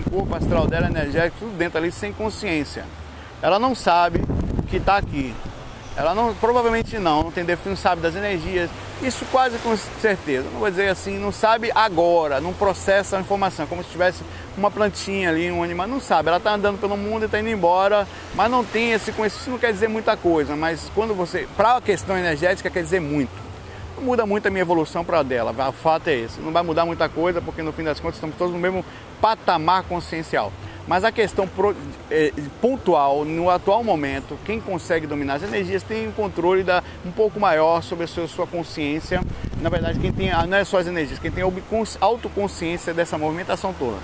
com 0.02 0.10
o 0.10 0.20
corpo 0.20 0.36
astral 0.36 0.66
dela, 0.66 0.86
energético, 0.86 1.38
tudo 1.40 1.56
dentro 1.56 1.78
ali, 1.78 1.90
sem 1.90 2.12
consciência. 2.12 2.84
Ela 3.42 3.58
não 3.58 3.74
sabe 3.74 4.22
que 4.68 4.76
está 4.76 4.96
aqui. 4.96 5.34
Ela 5.96 6.14
não, 6.14 6.34
provavelmente 6.34 6.98
não, 6.98 7.24
não 7.24 7.30
tem 7.30 7.44
não 7.64 7.76
sabe 7.76 8.02
das 8.02 8.14
energias. 8.14 8.68
Isso 9.02 9.24
quase 9.32 9.58
com 9.58 9.74
certeza. 10.00 10.46
Não 10.52 10.60
vou 10.60 10.70
dizer 10.70 10.88
assim, 10.88 11.18
não 11.18 11.32
sabe 11.32 11.70
agora, 11.74 12.40
não 12.40 12.52
processa 12.52 13.16
a 13.16 13.20
informação, 13.20 13.66
como 13.66 13.82
se 13.82 13.90
tivesse 13.90 14.22
uma 14.56 14.70
plantinha 14.70 15.30
ali, 15.30 15.50
um 15.50 15.62
animal, 15.62 15.86
não 15.86 16.00
sabe. 16.00 16.28
Ela 16.28 16.36
está 16.36 16.52
andando 16.52 16.78
pelo 16.78 16.96
mundo 16.96 17.22
e 17.22 17.26
está 17.26 17.40
indo 17.40 17.48
embora, 17.48 18.06
mas 18.34 18.50
não 18.50 18.62
tem 18.62 18.92
esse 18.92 19.10
conhecimento. 19.12 19.40
Isso 19.42 19.50
não 19.50 19.58
quer 19.58 19.72
dizer 19.72 19.88
muita 19.88 20.16
coisa, 20.16 20.54
mas 20.54 20.90
quando 20.94 21.14
você, 21.14 21.48
para 21.56 21.76
a 21.76 21.80
questão 21.80 22.16
energética, 22.16 22.68
quer 22.68 22.82
dizer 22.82 23.00
muito. 23.00 23.45
Não 23.96 24.04
muda 24.04 24.26
muito 24.26 24.46
a 24.46 24.50
minha 24.50 24.60
evolução 24.60 25.04
para 25.04 25.22
dela. 25.22 25.54
O 25.68 25.72
fato 25.72 26.08
é 26.08 26.14
esse. 26.14 26.40
Não 26.40 26.52
vai 26.52 26.62
mudar 26.62 26.84
muita 26.84 27.08
coisa, 27.08 27.40
porque 27.40 27.62
no 27.62 27.72
fim 27.72 27.82
das 27.82 27.98
contas 27.98 28.16
estamos 28.16 28.36
todos 28.36 28.52
no 28.52 28.60
mesmo 28.60 28.84
patamar 29.20 29.84
consciencial. 29.84 30.52
Mas 30.86 31.02
a 31.02 31.10
questão 31.10 31.48
é, 32.10 32.32
pontual, 32.60 33.24
no 33.24 33.50
atual 33.50 33.82
momento, 33.82 34.38
quem 34.44 34.60
consegue 34.60 35.06
dominar 35.06 35.34
as 35.34 35.42
energias 35.42 35.82
tem 35.82 36.06
um 36.06 36.12
controle 36.12 36.62
da, 36.62 36.82
um 37.04 37.10
pouco 37.10 37.40
maior 37.40 37.82
sobre 37.82 38.04
a 38.04 38.06
sua, 38.06 38.28
sua 38.28 38.46
consciência. 38.46 39.20
Na 39.60 39.68
verdade, 39.68 39.98
quem 39.98 40.12
tem, 40.12 40.30
não 40.46 40.56
é 40.56 40.64
só 40.64 40.78
as 40.78 40.86
energias, 40.86 41.18
quem 41.18 41.30
tem 41.30 41.42
autoconsciência 42.00 42.94
dessa 42.94 43.18
movimentação 43.18 43.74
toda. 43.76 43.96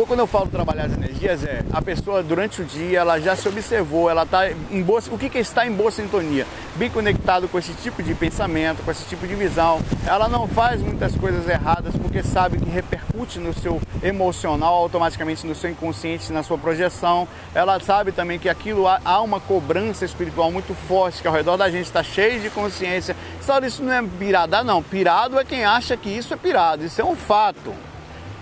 Então, 0.00 0.08
quando 0.08 0.20
eu 0.20 0.26
falo 0.26 0.46
trabalhar 0.46 0.86
as 0.86 0.94
energias, 0.94 1.44
é 1.44 1.62
a 1.70 1.82
pessoa 1.82 2.22
durante 2.22 2.62
o 2.62 2.64
dia 2.64 3.00
ela 3.00 3.20
já 3.20 3.36
se 3.36 3.46
observou, 3.46 4.08
ela 4.08 4.22
está 4.22 4.50
em 4.50 4.82
boa. 4.82 4.98
O 5.10 5.18
que, 5.18 5.28
que 5.28 5.36
está 5.36 5.66
em 5.66 5.72
boa 5.72 5.90
sintonia? 5.90 6.46
Bem 6.76 6.88
conectado 6.88 7.46
com 7.46 7.58
esse 7.58 7.74
tipo 7.74 8.02
de 8.02 8.14
pensamento, 8.14 8.82
com 8.82 8.90
esse 8.90 9.04
tipo 9.04 9.26
de 9.28 9.34
visão. 9.34 9.78
Ela 10.06 10.26
não 10.26 10.48
faz 10.48 10.80
muitas 10.80 11.14
coisas 11.16 11.46
erradas 11.46 11.94
porque 11.98 12.22
sabe 12.22 12.58
que 12.58 12.70
repercute 12.70 13.38
no 13.38 13.52
seu 13.52 13.78
emocional, 14.02 14.72
automaticamente 14.72 15.46
no 15.46 15.54
seu 15.54 15.68
inconsciente, 15.68 16.32
na 16.32 16.42
sua 16.42 16.56
projeção. 16.56 17.28
Ela 17.54 17.78
sabe 17.78 18.10
também 18.10 18.38
que 18.38 18.48
aquilo 18.48 18.88
há 18.88 19.20
uma 19.20 19.38
cobrança 19.38 20.06
espiritual 20.06 20.50
muito 20.50 20.72
forte, 20.88 21.20
que 21.20 21.28
ao 21.28 21.34
redor 21.34 21.58
da 21.58 21.70
gente 21.70 21.84
está 21.84 22.02
cheio 22.02 22.40
de 22.40 22.48
consciência. 22.48 23.14
Só 23.42 23.58
isso 23.58 23.82
não 23.82 23.92
é 23.92 24.02
pirada, 24.02 24.64
não. 24.64 24.82
Pirado 24.82 25.38
é 25.38 25.44
quem 25.44 25.66
acha 25.66 25.94
que 25.94 26.08
isso 26.08 26.32
é 26.32 26.38
pirado. 26.38 26.86
Isso 26.86 27.02
é 27.02 27.04
um 27.04 27.14
fato. 27.14 27.74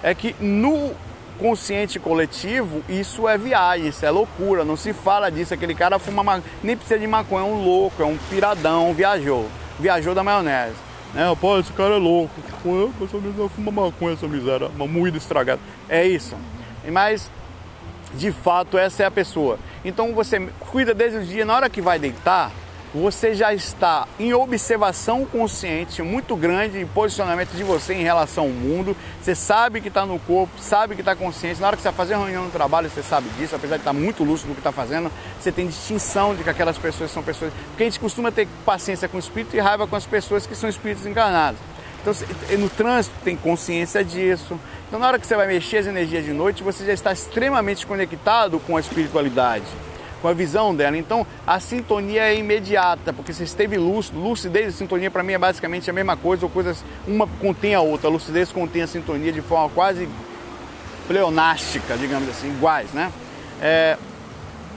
É 0.04 0.14
que 0.14 0.36
no 0.38 0.94
consciente 1.38 1.98
coletivo, 1.98 2.82
isso 2.88 3.28
é 3.28 3.38
viagem, 3.38 3.88
isso 3.88 4.04
é 4.04 4.10
loucura, 4.10 4.64
não 4.64 4.76
se 4.76 4.92
fala 4.92 5.30
disso. 5.30 5.54
Aquele 5.54 5.74
cara 5.74 5.98
fuma 5.98 6.22
ma... 6.22 6.42
nem 6.62 6.76
precisa 6.76 6.98
de 6.98 7.06
maconha, 7.06 7.46
é 7.46 7.48
um 7.48 7.62
louco, 7.62 8.02
é 8.02 8.06
um 8.06 8.16
piradão, 8.28 8.92
viajou, 8.92 9.48
viajou 9.78 10.14
da 10.14 10.22
maionese. 10.22 10.76
Né? 11.14 11.24
Pô, 11.40 11.58
esse 11.58 11.72
cara 11.72 11.94
é 11.94 11.98
louco, 11.98 12.34
essa 13.02 13.48
fuma 13.48 13.70
maconha, 13.70 14.14
essa 14.14 14.26
miséria, 14.28 14.68
uma 14.68 14.86
moída 14.86 15.16
estragada. 15.16 15.60
É 15.88 16.06
isso. 16.06 16.36
Mas, 16.90 17.30
de 18.14 18.32
fato, 18.32 18.76
essa 18.76 19.02
é 19.02 19.06
a 19.06 19.10
pessoa. 19.10 19.58
Então 19.84 20.14
você 20.14 20.48
cuida 20.60 20.92
desde 20.92 21.18
o 21.18 21.24
dia, 21.24 21.44
na 21.44 21.54
hora 21.54 21.70
que 21.70 21.80
vai 21.80 21.98
deitar, 21.98 22.50
você 22.94 23.34
já 23.34 23.52
está 23.52 24.08
em 24.18 24.32
observação 24.32 25.24
consciente 25.26 26.02
muito 26.02 26.34
grande 26.34 26.80
em 26.80 26.86
posicionamento 26.86 27.50
de 27.50 27.62
você 27.62 27.94
em 27.94 28.02
relação 28.02 28.44
ao 28.44 28.50
mundo. 28.50 28.96
Você 29.20 29.34
sabe 29.34 29.80
que 29.80 29.88
está 29.88 30.06
no 30.06 30.18
corpo, 30.18 30.58
sabe 30.58 30.94
que 30.94 31.02
está 31.02 31.14
consciente. 31.14 31.60
Na 31.60 31.66
hora 31.66 31.76
que 31.76 31.82
você 31.82 31.88
vai 31.88 31.96
fazer 31.96 32.16
reunião 32.16 32.44
no 32.44 32.50
trabalho, 32.50 32.88
você 32.88 33.02
sabe 33.02 33.28
disso, 33.38 33.54
apesar 33.54 33.76
de 33.76 33.82
estar 33.82 33.92
tá 33.92 33.98
muito 33.98 34.24
lúcido 34.24 34.48
do 34.48 34.54
que 34.54 34.60
está 34.60 34.72
fazendo, 34.72 35.10
você 35.38 35.52
tem 35.52 35.66
distinção 35.66 36.34
de 36.34 36.42
que 36.42 36.50
aquelas 36.50 36.78
pessoas 36.78 37.10
são 37.10 37.22
pessoas. 37.22 37.52
Porque 37.68 37.82
a 37.82 37.86
gente 37.86 38.00
costuma 38.00 38.32
ter 38.32 38.48
paciência 38.64 39.06
com 39.06 39.16
o 39.16 39.20
espírito 39.20 39.54
e 39.54 39.60
raiva 39.60 39.86
com 39.86 39.96
as 39.96 40.06
pessoas 40.06 40.46
que 40.46 40.54
são 40.54 40.68
espíritos 40.68 41.04
encarnados. 41.04 41.60
Então, 42.00 42.14
no 42.58 42.70
trânsito 42.70 43.14
tem 43.22 43.36
consciência 43.36 44.02
disso. 44.02 44.58
Então, 44.86 44.98
na 44.98 45.08
hora 45.08 45.18
que 45.18 45.26
você 45.26 45.36
vai 45.36 45.46
mexer 45.46 45.78
as 45.78 45.86
energias 45.86 46.24
de 46.24 46.32
noite, 46.32 46.62
você 46.62 46.86
já 46.86 46.92
está 46.92 47.12
extremamente 47.12 47.86
conectado 47.86 48.58
com 48.60 48.76
a 48.76 48.80
espiritualidade 48.80 49.66
com 50.20 50.28
a 50.28 50.32
visão 50.32 50.74
dela. 50.74 50.96
Então 50.96 51.26
a 51.46 51.60
sintonia 51.60 52.22
é 52.22 52.36
imediata, 52.36 53.12
porque 53.12 53.32
você 53.32 53.44
esteve 53.44 53.76
lúcido, 53.76 54.18
lucidez 54.18 54.74
e 54.74 54.76
sintonia 54.76 55.10
para 55.10 55.22
mim 55.22 55.32
é 55.32 55.38
basicamente 55.38 55.88
a 55.88 55.92
mesma 55.92 56.16
coisa, 56.16 56.46
ou 56.46 56.50
coisas, 56.50 56.84
uma 57.06 57.26
contém 57.26 57.74
a 57.74 57.80
outra. 57.80 58.08
A 58.08 58.10
lucidez 58.10 58.52
contém 58.52 58.82
a 58.82 58.86
sintonia 58.86 59.32
de 59.32 59.40
forma 59.40 59.68
quase 59.74 60.08
pleonástica, 61.06 61.96
digamos 61.96 62.28
assim, 62.28 62.48
iguais, 62.48 62.92
né? 62.92 63.10
É, 63.60 63.96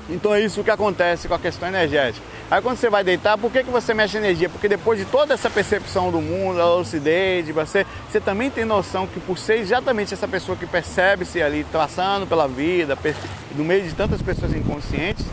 então 0.10 0.34
é 0.34 0.42
isso 0.42 0.64
que 0.64 0.72
acontece 0.72 1.28
com 1.28 1.34
a 1.34 1.40
questão 1.40 1.68
energética. 1.68 2.26
Aí 2.52 2.62
quando 2.62 2.76
você 2.76 2.90
vai 2.90 3.02
deitar, 3.02 3.38
por 3.38 3.50
que, 3.50 3.64
que 3.64 3.70
você 3.70 3.94
mexe 3.94 4.18
energia? 4.18 4.50
Porque 4.50 4.68
depois 4.68 5.00
de 5.00 5.06
toda 5.06 5.34
essa 5.34 5.50
percepção 5.50 6.12
do 6.12 6.20
mundo, 6.20 6.62
a 6.62 6.76
lucidez, 6.76 7.46
de 7.46 7.54
você, 7.54 7.88
você 8.10 8.20
também 8.20 8.50
tem 8.50 8.66
noção 8.66 9.08
que 9.08 9.22
por 9.22 9.38
ser 9.38 9.60
exatamente 9.60 10.14
essa 10.14 10.28
pessoa 10.28 10.58
que 10.58 10.68
percebe-se 10.68 11.42
ali 11.42 11.64
traçando 11.64 12.28
pela 12.28 12.50
vida, 12.50 12.98
no 13.56 13.64
meio 13.64 13.84
de 13.84 13.96
tantas 13.96 14.22
pessoas 14.22 14.54
inconscientes, 14.54 15.26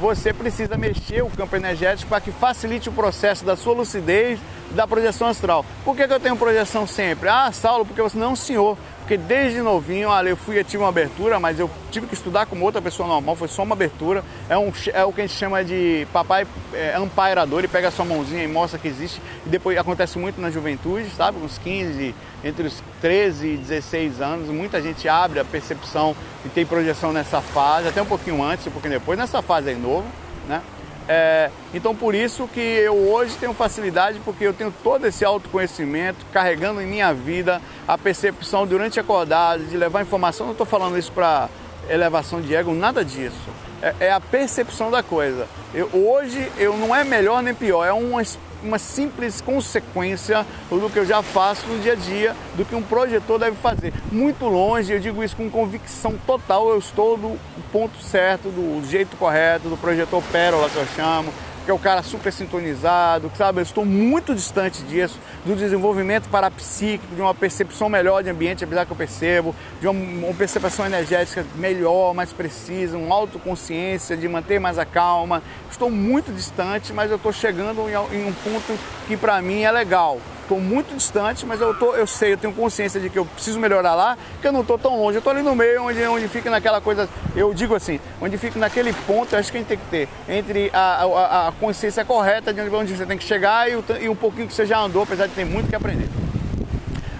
você 0.00 0.32
precisa 0.32 0.76
mexer 0.76 1.22
o 1.22 1.30
campo 1.30 1.54
energético 1.54 2.08
para 2.08 2.20
que 2.20 2.32
facilite 2.32 2.88
o 2.88 2.92
processo 2.92 3.44
da 3.44 3.54
sua 3.54 3.74
lucidez 3.74 4.40
da 4.72 4.84
projeção 4.84 5.28
astral. 5.28 5.64
Por 5.84 5.94
que, 5.94 6.08
que 6.08 6.12
eu 6.12 6.18
tenho 6.18 6.36
projeção 6.36 6.88
sempre? 6.88 7.28
Ah, 7.28 7.52
Saulo, 7.52 7.86
porque 7.86 8.02
você 8.02 8.18
não 8.18 8.32
é 8.32 8.36
senhor. 8.36 8.76
Porque 9.04 9.18
desde 9.18 9.60
novinho, 9.60 10.08
olha, 10.08 10.30
eu 10.30 10.36
fui, 10.36 10.58
eu 10.58 10.64
tive 10.64 10.82
uma 10.82 10.88
abertura, 10.88 11.38
mas 11.38 11.60
eu 11.60 11.70
tive 11.90 12.06
que 12.06 12.14
estudar 12.14 12.46
como 12.46 12.64
outra 12.64 12.80
pessoa 12.80 13.06
normal, 13.06 13.36
foi 13.36 13.48
só 13.48 13.62
uma 13.62 13.74
abertura. 13.74 14.24
É, 14.48 14.56
um, 14.56 14.72
é 14.94 15.04
o 15.04 15.12
que 15.12 15.20
a 15.20 15.26
gente 15.26 15.36
chama 15.36 15.62
de 15.62 16.08
papai 16.10 16.46
é, 16.72 16.96
ampairador, 16.96 17.58
ele 17.58 17.68
pega 17.68 17.88
a 17.88 17.90
sua 17.90 18.06
mãozinha 18.06 18.42
e 18.42 18.48
mostra 18.48 18.78
que 18.78 18.88
existe. 18.88 19.20
E 19.44 19.48
depois 19.50 19.76
acontece 19.76 20.18
muito 20.18 20.40
na 20.40 20.50
juventude, 20.50 21.10
sabe? 21.10 21.36
Uns 21.36 21.58
15, 21.58 22.14
entre 22.42 22.66
os 22.66 22.82
13 23.02 23.46
e 23.46 23.56
16 23.58 24.22
anos, 24.22 24.48
muita 24.48 24.80
gente 24.80 25.06
abre 25.06 25.38
a 25.38 25.44
percepção 25.44 26.16
e 26.42 26.48
tem 26.48 26.64
projeção 26.64 27.12
nessa 27.12 27.42
fase, 27.42 27.88
até 27.88 28.00
um 28.00 28.06
pouquinho 28.06 28.42
antes, 28.42 28.66
um 28.66 28.70
pouquinho 28.70 28.94
depois, 28.94 29.18
nessa 29.18 29.42
fase 29.42 29.68
aí 29.68 29.76
novo, 29.76 30.06
né? 30.48 30.62
É, 31.06 31.50
então 31.74 31.94
por 31.94 32.14
isso 32.14 32.48
que 32.48 32.60
eu 32.60 32.94
hoje 32.94 33.36
tenho 33.36 33.52
facilidade, 33.52 34.20
porque 34.24 34.44
eu 34.44 34.54
tenho 34.54 34.72
todo 34.82 35.06
esse 35.06 35.24
autoconhecimento 35.24 36.24
carregando 36.32 36.80
em 36.80 36.86
minha 36.86 37.12
vida 37.12 37.60
a 37.86 37.98
percepção 37.98 38.66
durante 38.66 38.98
acordado, 38.98 39.64
de 39.64 39.76
levar 39.76 40.02
informação. 40.02 40.46
Não 40.46 40.52
estou 40.52 40.66
falando 40.66 40.98
isso 40.98 41.12
para 41.12 41.48
elevação 41.88 42.40
de 42.40 42.54
ego, 42.54 42.72
nada 42.74 43.04
disso. 43.04 43.50
É, 43.82 44.06
é, 44.06 44.12
a 44.12 44.20
percepção 44.20 44.90
da 44.90 45.02
coisa. 45.02 45.46
Eu, 45.74 45.90
hoje 45.92 46.50
eu 46.56 46.76
não 46.76 46.94
é 46.94 47.04
melhor 47.04 47.42
nem 47.42 47.54
pior, 47.54 47.84
é 47.84 47.92
uma 47.92 48.22
uma 48.64 48.78
simples 48.78 49.40
consequência 49.40 50.44
do 50.70 50.90
que 50.90 50.98
eu 50.98 51.06
já 51.06 51.22
faço 51.22 51.66
no 51.66 51.78
dia 51.80 51.92
a 51.92 51.96
dia, 51.96 52.34
do 52.56 52.64
que 52.64 52.74
um 52.74 52.82
projetor 52.82 53.38
deve 53.38 53.56
fazer. 53.56 53.92
Muito 54.10 54.46
longe, 54.46 54.92
eu 54.92 54.98
digo 54.98 55.22
isso 55.22 55.36
com 55.36 55.50
convicção 55.50 56.14
total, 56.26 56.70
eu 56.70 56.78
estou 56.78 57.16
do 57.16 57.38
ponto 57.70 58.02
certo, 58.02 58.48
do 58.48 58.82
jeito 58.88 59.16
correto, 59.16 59.68
do 59.68 59.76
projetor 59.76 60.22
pérola 60.32 60.68
que 60.70 60.76
eu 60.76 60.86
chamo, 60.96 61.32
que 61.64 61.70
é 61.70 61.74
o 61.74 61.78
cara 61.78 62.02
super 62.02 62.32
sintonizado, 62.32 63.30
sabe? 63.36 63.60
Eu 63.60 63.62
estou 63.62 63.84
muito 63.84 64.34
distante 64.34 64.82
disso, 64.82 65.18
do 65.44 65.56
desenvolvimento 65.56 66.28
parapsíquico, 66.28 67.14
de 67.14 67.20
uma 67.20 67.34
percepção 67.34 67.88
melhor 67.88 68.22
de 68.22 68.30
ambiente, 68.30 68.64
apesar 68.64 68.84
que 68.84 68.92
eu 68.92 68.96
percebo, 68.96 69.54
de 69.80 69.88
uma, 69.88 70.26
uma 70.26 70.34
percepção 70.34 70.84
energética 70.84 71.44
melhor, 71.56 72.12
mais 72.12 72.32
precisa, 72.32 72.98
uma 72.98 73.14
autoconsciência, 73.14 74.16
de 74.16 74.28
manter 74.28 74.60
mais 74.60 74.78
a 74.78 74.84
calma. 74.84 75.42
Estou 75.70 75.90
muito 75.90 76.32
distante, 76.32 76.92
mas 76.92 77.10
eu 77.10 77.16
estou 77.16 77.32
chegando 77.32 77.88
em, 77.88 78.16
em 78.16 78.28
um 78.28 78.32
ponto 78.32 78.78
que 79.06 79.16
para 79.16 79.40
mim 79.40 79.62
é 79.62 79.72
legal 79.72 80.20
estou 80.44 80.60
muito 80.60 80.94
distante, 80.94 81.44
mas 81.44 81.60
eu, 81.60 81.74
tô, 81.74 81.94
eu 81.94 82.06
sei, 82.06 82.32
eu 82.32 82.38
tenho 82.38 82.52
consciência 82.52 83.00
de 83.00 83.10
que 83.10 83.18
eu 83.18 83.26
preciso 83.26 83.58
melhorar 83.58 83.94
lá, 83.94 84.16
que 84.40 84.46
eu 84.46 84.52
não 84.52 84.60
estou 84.60 84.78
tão 84.78 84.96
longe. 84.96 85.16
Eu 85.16 85.18
estou 85.18 85.32
ali 85.32 85.42
no 85.42 85.54
meio, 85.54 85.82
onde, 85.82 86.02
onde 86.06 86.28
fica 86.28 86.50
naquela 86.50 86.80
coisa, 86.80 87.08
eu 87.34 87.52
digo 87.52 87.74
assim, 87.74 87.98
onde 88.20 88.38
fica 88.38 88.58
naquele 88.58 88.92
ponto, 89.06 89.34
acho 89.34 89.50
que 89.50 89.58
a 89.58 89.60
gente 89.60 89.68
tem 89.68 89.78
que 89.78 89.86
ter, 89.86 90.08
entre 90.28 90.70
a, 90.72 91.04
a, 91.04 91.48
a 91.48 91.52
consciência 91.52 92.04
correta 92.04 92.52
de 92.52 92.60
onde 92.60 92.96
você 92.96 93.04
tem 93.04 93.18
que 93.18 93.24
chegar 93.24 93.70
e, 93.70 93.76
o, 93.76 93.84
e 94.00 94.08
um 94.08 94.16
pouquinho 94.16 94.46
que 94.46 94.54
você 94.54 94.66
já 94.66 94.78
andou, 94.78 95.02
apesar 95.02 95.26
de 95.26 95.34
ter 95.34 95.44
muito 95.44 95.68
que 95.68 95.76
aprender 95.76 96.08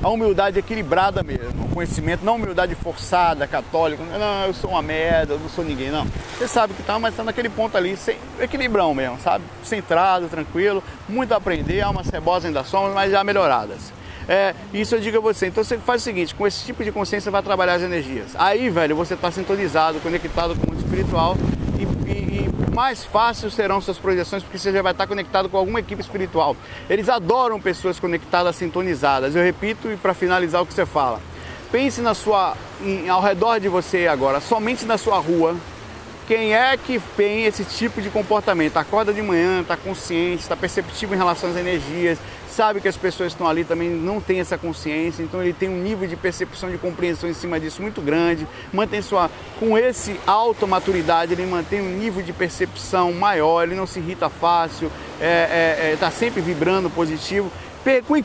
a 0.05 0.09
humildade 0.11 0.59
equilibrada 0.59 1.23
mesmo, 1.23 1.65
o 1.65 1.69
conhecimento, 1.71 2.23
não 2.23 2.37
humildade 2.37 2.75
forçada, 2.75 3.47
católica, 3.47 4.05
não, 4.05 4.47
eu 4.47 4.53
sou 4.53 4.71
uma 4.71 4.83
merda, 4.83 5.33
eu 5.33 5.41
não 5.41 5.49
sou 5.49 5.65
ninguém, 5.65 5.91
não. 5.91 6.07
Você 6.37 6.47
sabe 6.47 6.75
que 6.75 6.83
tá, 6.83 6.99
mas 6.99 7.15
está 7.15 7.25
naquele 7.25 7.49
ponto 7.49 7.75
ali, 7.75 7.97
sem, 7.97 8.19
equilibrão 8.39 8.93
mesmo, 8.93 9.19
sabe? 9.19 9.45
Centrado, 9.63 10.29
tranquilo, 10.29 10.85
muito 11.09 11.33
a 11.33 11.39
aprender, 11.39 11.81
almas 11.81 12.07
cebosas 12.07 12.45
ainda 12.45 12.63
somos, 12.65 12.93
mas 12.93 13.11
já 13.11 13.25
melhoradas. 13.25 13.95
É, 14.29 14.55
isso 14.75 14.95
eu 14.95 15.01
digo 15.01 15.17
a 15.17 15.21
você. 15.21 15.47
Então 15.47 15.65
você 15.65 15.79
faz 15.79 16.03
o 16.03 16.05
seguinte, 16.05 16.35
com 16.35 16.47
esse 16.47 16.67
tipo 16.67 16.85
de 16.85 16.93
consciência 16.93 17.31
vai 17.31 17.43
trabalhar 17.43 17.75
as 17.75 17.83
energias. 17.83 18.37
Aí, 18.37 18.69
velho, 18.69 18.95
você 18.95 19.15
está 19.15 19.31
sintonizado, 19.31 20.01
conectado 20.01 20.55
com 20.55 20.67
o 20.67 20.75
mundo 20.75 20.85
espiritual 20.85 21.35
e, 21.79 22.11
e, 22.11 22.47
e, 22.47 22.51
mais 22.75 23.05
fácil 23.05 23.51
serão 23.51 23.81
suas 23.81 23.99
projeções 23.99 24.43
porque 24.43 24.59
você 24.59 24.73
já 24.73 24.83
vai 24.83 24.93
estar 24.93 25.07
conectado 25.07 25.49
com 25.49 25.57
alguma 25.57 25.79
equipe 25.79 26.03
espiritual. 26.03 26.57
Eles 26.91 27.09
adoram 27.09 27.61
pessoas 27.61 28.01
conectadas, 28.01 28.57
sintonizadas. 28.57 29.37
Eu 29.37 29.43
repito 29.45 29.91
e 29.91 29.97
para 29.97 30.13
finalizar 30.13 30.61
o 30.61 30.67
que 30.67 30.75
você 30.75 30.85
fala. 30.85 31.21
Pense 31.71 32.01
na 32.01 32.15
sua, 32.15 32.57
em, 32.83 33.09
ao 33.09 33.23
redor 33.23 33.59
de 33.59 33.69
você 33.69 34.07
agora, 34.07 34.41
somente 34.41 34.85
na 34.85 34.99
sua 34.99 35.19
rua, 35.19 35.57
quem 36.27 36.55
é 36.55 36.77
que 36.77 36.99
tem 37.17 37.45
esse 37.45 37.65
tipo 37.65 38.01
de 38.01 38.09
comportamento? 38.09 38.77
Acorda 38.79 39.13
de 39.13 39.21
manhã, 39.21 39.61
está 39.61 39.77
consciente, 39.77 40.43
está 40.43 40.57
perceptivo 40.57 41.15
em 41.15 41.19
relação 41.19 41.51
às 41.51 41.57
energias, 41.57 42.19
sabe 42.49 42.81
que 42.81 42.89
as 42.89 42.97
pessoas 42.97 43.33
estão 43.33 43.47
ali 43.47 43.65
também 43.65 43.91
não 43.91 44.21
têm 44.21 44.41
essa 44.41 44.57
consciência, 44.57 45.23
então 45.23 45.43
ele 45.43 45.53
tem 45.53 45.69
um 45.69 45.83
nível 45.83 46.09
de 46.09 46.17
percepção, 46.17 46.71
de 46.71 46.79
compreensão 46.79 47.29
em 47.29 47.35
cima 47.35 47.61
disso 47.61 47.83
muito 47.83 48.01
grande, 48.01 48.47
mantém 48.73 49.03
sua, 49.03 49.31
com 49.59 49.77
esse 49.77 50.19
automaturidade, 50.27 51.33
ele 51.33 51.45
mantém 51.45 51.81
um 51.81 51.91
nível 51.91 52.23
de 52.23 52.33
percepção 52.33 53.13
maior, 53.13 53.65
ele 53.65 53.75
não 53.75 53.87
se 53.87 53.99
irrita 53.99 54.31
fácil, 54.31 54.91
está 55.15 55.27
é, 55.27 55.79
é, 55.81 55.93
é, 55.93 55.97
tá 55.97 56.11
sempre 56.11 56.41
vibrando 56.41 56.89
positivo. 56.89 57.51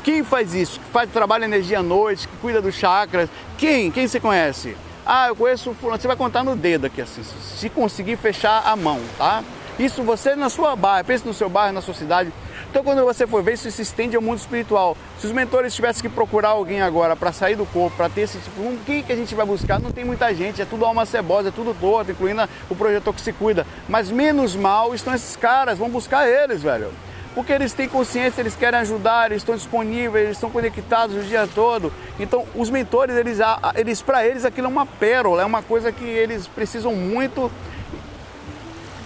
Quem 0.02 0.24
faz 0.24 0.54
isso? 0.54 0.80
Que 0.80 0.86
faz 0.90 1.10
trabalho 1.12 1.44
energia 1.44 1.80
à 1.80 1.84
noite, 1.84 2.30
que 2.30 2.38
cuida 2.38 2.62
dos 2.62 2.76
chakras? 2.76 3.30
Quem? 3.58 3.92
Quem 3.92 4.08
você 4.08 4.18
conhece? 4.18 4.74
Ah, 5.12 5.30
eu 5.30 5.36
conheço 5.36 5.74
fulano. 5.74 6.00
Você 6.00 6.08
vai 6.08 6.16
contar 6.16 6.44
no 6.44 6.56
dedo 6.56 6.86
aqui 6.86 7.02
assim, 7.02 7.24
se 7.24 7.68
conseguir 7.68 8.16
fechar 8.16 8.62
a 8.64 8.76
mão, 8.76 9.02
tá? 9.18 9.44
Isso 9.80 10.04
você 10.04 10.36
na 10.36 10.50
sua 10.50 10.76
bairro, 10.76 11.04
pense 11.04 11.26
no 11.26 11.34
seu 11.34 11.50
bairro, 11.50 11.74
na 11.74 11.82
sua 11.82 11.96
cidade. 11.96 12.32
Então, 12.70 12.84
quando 12.84 13.04
você 13.04 13.26
for 13.26 13.42
ver, 13.42 13.54
isso 13.54 13.72
se 13.72 13.82
estende 13.82 14.16
ao 14.16 14.22
mundo 14.22 14.38
espiritual. 14.38 14.96
Se 15.18 15.26
os 15.26 15.32
mentores 15.32 15.74
tivessem 15.74 16.04
que 16.04 16.10
procurar 16.10 16.50
alguém 16.50 16.84
agora 16.84 17.16
para 17.16 17.32
sair 17.32 17.56
do 17.56 17.66
corpo, 17.66 17.98
para 17.98 18.08
ter 18.08 18.22
esse 18.22 18.38
tipo, 18.38 18.62
um, 18.62 18.78
quem 18.86 19.02
que 19.02 19.12
a 19.12 19.16
gente 19.16 19.34
vai 19.34 19.48
buscar? 19.48 19.80
Não 19.80 19.90
tem 19.90 20.06
muita 20.06 20.32
gente, 20.32 20.62
é 20.62 20.66
tudo 20.66 20.86
alma 20.86 21.08
cebosa, 21.08 21.50
é 21.50 21.52
tudo 21.52 21.74
torto, 21.74 22.12
incluindo 22.12 22.48
o 22.70 22.76
projetor 22.76 23.12
que 23.12 23.22
se 23.22 23.34
cuida. 23.34 23.66
Mas 23.88 24.12
menos 24.12 24.56
mal 24.56 24.94
estão 24.94 25.16
esses 25.16 25.36
caras, 25.36 25.80
vão 25.80 25.90
buscar 25.90 26.28
eles, 26.30 26.62
velho. 26.62 26.92
Porque 27.36 27.54
eles 27.54 27.74
têm 27.74 27.88
consciência, 27.88 28.42
eles 28.42 28.56
querem 28.56 28.80
ajudar, 28.80 29.28
eles 29.32 29.42
estão 29.42 29.56
disponíveis, 29.56 30.26
eles 30.26 30.38
estão 30.38 30.50
conectados 30.50 31.16
o 31.16 31.22
dia 31.22 31.48
todo. 31.48 31.94
Então, 32.20 32.46
os 32.56 32.70
mentores, 32.70 33.16
eles, 33.16 33.38
eles 33.76 34.02
para 34.02 34.26
eles 34.26 34.44
aquilo 34.46 34.68
é 34.68 34.70
uma 34.70 34.86
pérola, 34.86 35.44
é 35.44 35.46
uma 35.46 35.62
coisa 35.62 35.92
que 35.92 36.04
eles 36.04 36.48
precisam 36.48 36.96
muito 36.96 37.52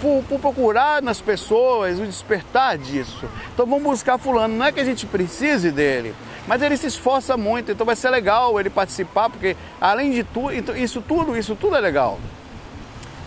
por, 0.03 0.21
por, 0.27 0.39
procurar 0.39 1.01
nas 1.01 1.21
pessoas 1.21 1.97
o 1.97 2.05
despertar 2.05 2.77
disso. 2.77 3.25
Então 3.53 3.65
vamos 3.65 3.83
buscar 3.83 4.17
fulano. 4.17 4.53
Não 4.53 4.65
é 4.65 4.71
que 4.71 4.81
a 4.81 4.83
gente 4.83 5.05
precise 5.05 5.71
dele, 5.71 6.13
mas 6.45 6.62
ele 6.62 6.75
se 6.75 6.88
esforça 6.88 7.38
muito, 7.38 7.71
então 7.71 7.86
vai 7.86 7.95
ser 7.95 8.09
legal 8.09 8.59
ele 8.59 8.69
participar, 8.69 9.29
porque 9.29 9.55
além 9.79 10.12
de 10.12 10.25
tudo, 10.25 10.53
então, 10.53 10.75
isso 10.75 11.01
tudo, 11.01 11.38
isso 11.38 11.55
tudo 11.55 11.77
é 11.77 11.79
legal. 11.79 12.19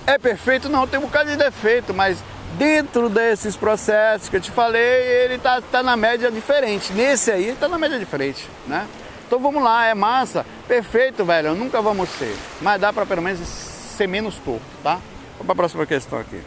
É 0.06 0.18
perfeito? 0.18 0.68
Não, 0.68 0.86
tem 0.86 1.00
um 1.00 1.04
bocado 1.04 1.30
de 1.30 1.36
defeito, 1.36 1.94
mas 1.94 2.22
dentro 2.58 3.08
desses 3.08 3.56
processos 3.56 4.28
que 4.28 4.36
eu 4.36 4.40
te 4.40 4.50
falei, 4.50 4.82
ele 4.82 5.38
tá, 5.38 5.60
tá 5.60 5.82
na 5.82 5.96
média 5.96 6.30
diferente. 6.30 6.92
Nesse 6.92 7.30
aí, 7.30 7.56
tá 7.58 7.68
na 7.68 7.78
média 7.78 7.98
diferente, 7.98 8.48
né? 8.66 8.86
Então 9.26 9.38
vamos 9.38 9.62
lá, 9.62 9.86
é 9.86 9.94
massa, 9.94 10.46
perfeito, 10.68 11.24
velho, 11.24 11.54
nunca 11.54 11.82
vamos 11.82 12.08
ser, 12.10 12.36
mas 12.60 12.80
dá 12.80 12.92
para 12.92 13.04
pelo 13.04 13.22
menos 13.22 13.40
ser 13.40 14.06
menos 14.06 14.36
torto, 14.36 14.62
tá? 14.82 15.00
Vamos 15.32 15.46
para 15.46 15.52
a 15.52 15.56
próxima 15.56 15.84
questão 15.84 16.18
aqui 16.20 16.40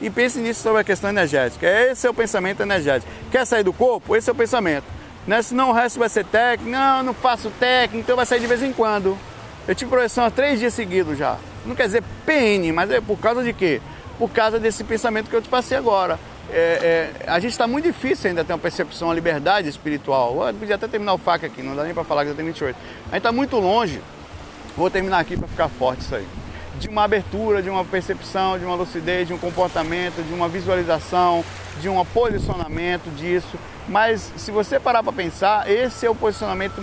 e 0.00 0.08
pense 0.08 0.38
nisso 0.38 0.62
sobre 0.62 0.80
a 0.80 0.84
questão 0.84 1.10
energética. 1.10 1.66
Esse 1.66 2.06
é 2.06 2.10
o 2.10 2.14
pensamento 2.14 2.62
energético. 2.62 3.10
Quer 3.30 3.44
sair 3.44 3.64
do 3.64 3.72
corpo? 3.72 4.14
Esse 4.14 4.30
é 4.30 4.32
o 4.32 4.36
pensamento. 4.36 4.84
Né? 5.26 5.42
Senão 5.42 5.70
o 5.70 5.72
resto 5.72 5.98
vai 5.98 6.08
ser 6.08 6.24
técnico. 6.24 6.70
Não, 6.70 7.02
não 7.02 7.14
faço 7.14 7.50
técnico, 7.58 8.04
então 8.04 8.16
vai 8.16 8.26
sair 8.26 8.40
de 8.40 8.46
vez 8.46 8.62
em 8.62 8.72
quando. 8.72 9.18
Eu 9.66 9.74
tive 9.74 9.90
projeção 9.90 10.24
há 10.24 10.30
três 10.30 10.58
dias 10.58 10.72
seguidos 10.72 11.18
já. 11.18 11.36
Não 11.66 11.74
quer 11.74 11.86
dizer 11.86 12.02
PN, 12.24 12.72
mas 12.72 12.90
é 12.90 13.00
por 13.00 13.18
causa 13.18 13.42
de 13.42 13.52
quê? 13.52 13.82
Por 14.18 14.30
causa 14.30 14.58
desse 14.58 14.82
pensamento 14.84 15.30
que 15.30 15.36
eu 15.36 15.42
te 15.42 15.48
passei 15.48 15.78
agora. 15.78 16.18
É, 16.50 17.12
é, 17.24 17.30
a 17.30 17.38
gente 17.38 17.52
está 17.52 17.66
muito 17.66 17.84
difícil 17.84 18.28
ainda 18.28 18.42
ter 18.42 18.52
uma 18.52 18.58
percepção, 18.58 19.08
uma 19.08 19.14
liberdade 19.14 19.68
espiritual. 19.68 20.46
Eu 20.46 20.54
podia 20.54 20.74
até 20.74 20.88
terminar 20.88 21.14
o 21.14 21.18
faca 21.18 21.46
aqui, 21.46 21.62
não 21.62 21.76
dá 21.76 21.84
nem 21.84 21.94
para 21.94 22.04
falar 22.04 22.22
que 22.22 22.30
já 22.30 22.34
tem 22.34 22.44
28. 22.46 22.76
A 22.76 23.04
gente 23.10 23.16
está 23.18 23.32
muito 23.32 23.56
longe. 23.58 24.00
Vou 24.76 24.90
terminar 24.90 25.18
aqui 25.18 25.36
para 25.36 25.46
ficar 25.46 25.68
forte 25.68 26.02
isso 26.02 26.14
aí 26.14 26.26
de 26.78 26.88
uma 26.88 27.04
abertura, 27.04 27.62
de 27.62 27.68
uma 27.68 27.84
percepção, 27.84 28.58
de 28.58 28.64
uma 28.64 28.74
lucidez, 28.74 29.26
de 29.26 29.34
um 29.34 29.38
comportamento, 29.38 30.22
de 30.22 30.32
uma 30.32 30.48
visualização, 30.48 31.44
de 31.80 31.88
um 31.88 32.04
posicionamento 32.04 33.10
disso. 33.14 33.58
Mas 33.88 34.32
se 34.36 34.50
você 34.50 34.78
parar 34.78 35.02
para 35.02 35.12
pensar, 35.12 35.70
esse 35.70 36.04
é 36.06 36.10
o 36.10 36.14
posicionamento. 36.14 36.74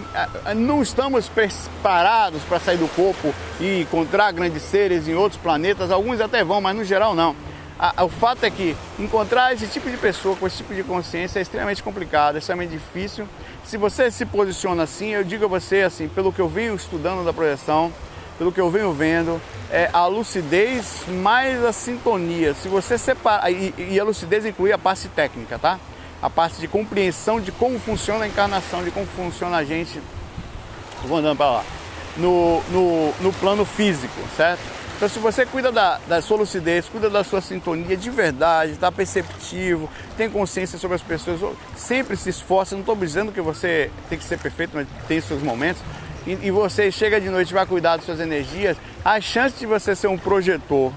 Não 0.56 0.82
estamos 0.82 1.30
preparados 1.30 2.42
para 2.44 2.60
sair 2.60 2.78
do 2.78 2.88
corpo 2.90 3.34
e 3.60 3.82
encontrar 3.82 4.32
grandes 4.32 4.64
seres 4.64 5.08
em 5.08 5.14
outros 5.14 5.40
planetas. 5.40 5.92
Alguns 5.92 6.20
até 6.20 6.44
vão, 6.44 6.60
mas 6.60 6.76
no 6.76 6.84
geral 6.84 7.14
não. 7.14 7.36
O 8.04 8.10
fato 8.10 8.44
é 8.46 8.50
que 8.50 8.76
encontrar 8.98 9.54
esse 9.54 9.68
tipo 9.68 9.90
de 9.90 9.98
pessoa 9.98 10.36
com 10.36 10.48
esse 10.48 10.58
tipo 10.58 10.74
de 10.74 10.82
consciência 10.82 11.40
é 11.40 11.42
extremamente 11.42 11.84
complicado, 11.84 12.36
é 12.36 12.40
extremamente 12.40 12.72
difícil. 12.72 13.28
Se 13.66 13.78
você 13.78 14.10
se 14.10 14.26
posiciona 14.26 14.84
assim, 14.84 15.10
eu 15.10 15.24
digo 15.24 15.46
a 15.46 15.48
você 15.48 15.82
assim, 15.82 16.08
pelo 16.08 16.32
que 16.32 16.40
eu 16.40 16.48
venho 16.48 16.74
estudando 16.74 17.26
da 17.26 17.34
projeção, 17.34 17.92
pelo 18.38 18.52
que 18.52 18.60
eu 18.60 18.70
venho 18.70 18.92
vendo, 18.94 19.42
é 19.72 19.90
a 19.92 20.06
lucidez 20.06 21.04
mais 21.08 21.64
a 21.64 21.72
sintonia. 21.72 22.54
Se 22.54 22.68
você 22.68 22.98
separar, 22.98 23.52
e, 23.52 23.74
e, 23.78 24.00
a 24.00 24.04
lucidez 24.04 24.46
inclui 24.46 24.72
a 24.72 24.78
parte 24.78 25.08
técnica, 25.08 25.58
tá? 25.58 25.80
A 26.22 26.30
parte 26.30 26.60
de 26.60 26.68
compreensão 26.68 27.40
de 27.40 27.52
como 27.52 27.80
funciona 27.80 28.26
a 28.26 28.28
encarnação, 28.28 28.84
de 28.84 28.92
como 28.92 29.06
funciona 29.06 29.58
a 29.58 29.64
gente. 29.64 30.02
Vou 31.04 31.18
andando 31.18 31.38
para 31.38 31.52
lá. 31.52 31.64
No, 32.18 32.62
no, 32.70 33.14
no 33.22 33.34
plano 33.34 33.66
físico, 33.66 34.20
certo? 34.36 34.62
Então, 34.96 35.10
se 35.10 35.20
você 35.20 35.46
cuida 35.46 35.74
da, 35.74 36.00
da 36.08 36.22
sua 36.22 36.38
lucidez, 36.38 36.88
cuida 36.88 37.10
da 37.10 37.22
sua 37.22 37.42
sintonia 37.42 37.98
de 37.98 38.10
verdade, 38.10 38.72
está 38.72 38.90
perceptivo, 38.90 39.90
tem 40.16 40.30
consciência 40.30 40.80
sobre 40.80 40.96
as 40.96 41.02
pessoas, 41.02 41.42
sempre 41.76 42.16
se 42.16 42.30
esforça. 42.30 42.76
Não 42.76 42.80
estou 42.80 42.96
dizendo 42.96 43.34
que 43.34 43.42
você 43.42 43.92
tem 44.08 44.18
que 44.18 44.24
ser 44.24 44.40
perfeito, 44.40 44.72
mas 44.74 44.88
tem 45.06 45.20
seus 45.20 45.44
momentos 45.44 45.82
e, 46.26 46.48
e 46.48 46.52
você 46.52 46.92
chega 46.92 47.20
de 47.20 47.30
noite 47.30 47.52
e 47.52 47.54
vai 47.54 47.66
cuidar 47.66 47.98
das 47.98 48.06
suas 48.06 48.20
energias, 48.20 48.78
a 49.04 49.20
chance 49.22 49.58
de 49.58 49.66
você 49.66 49.96
ser 49.96 50.08
um 50.08 50.18
projetor 50.18 50.92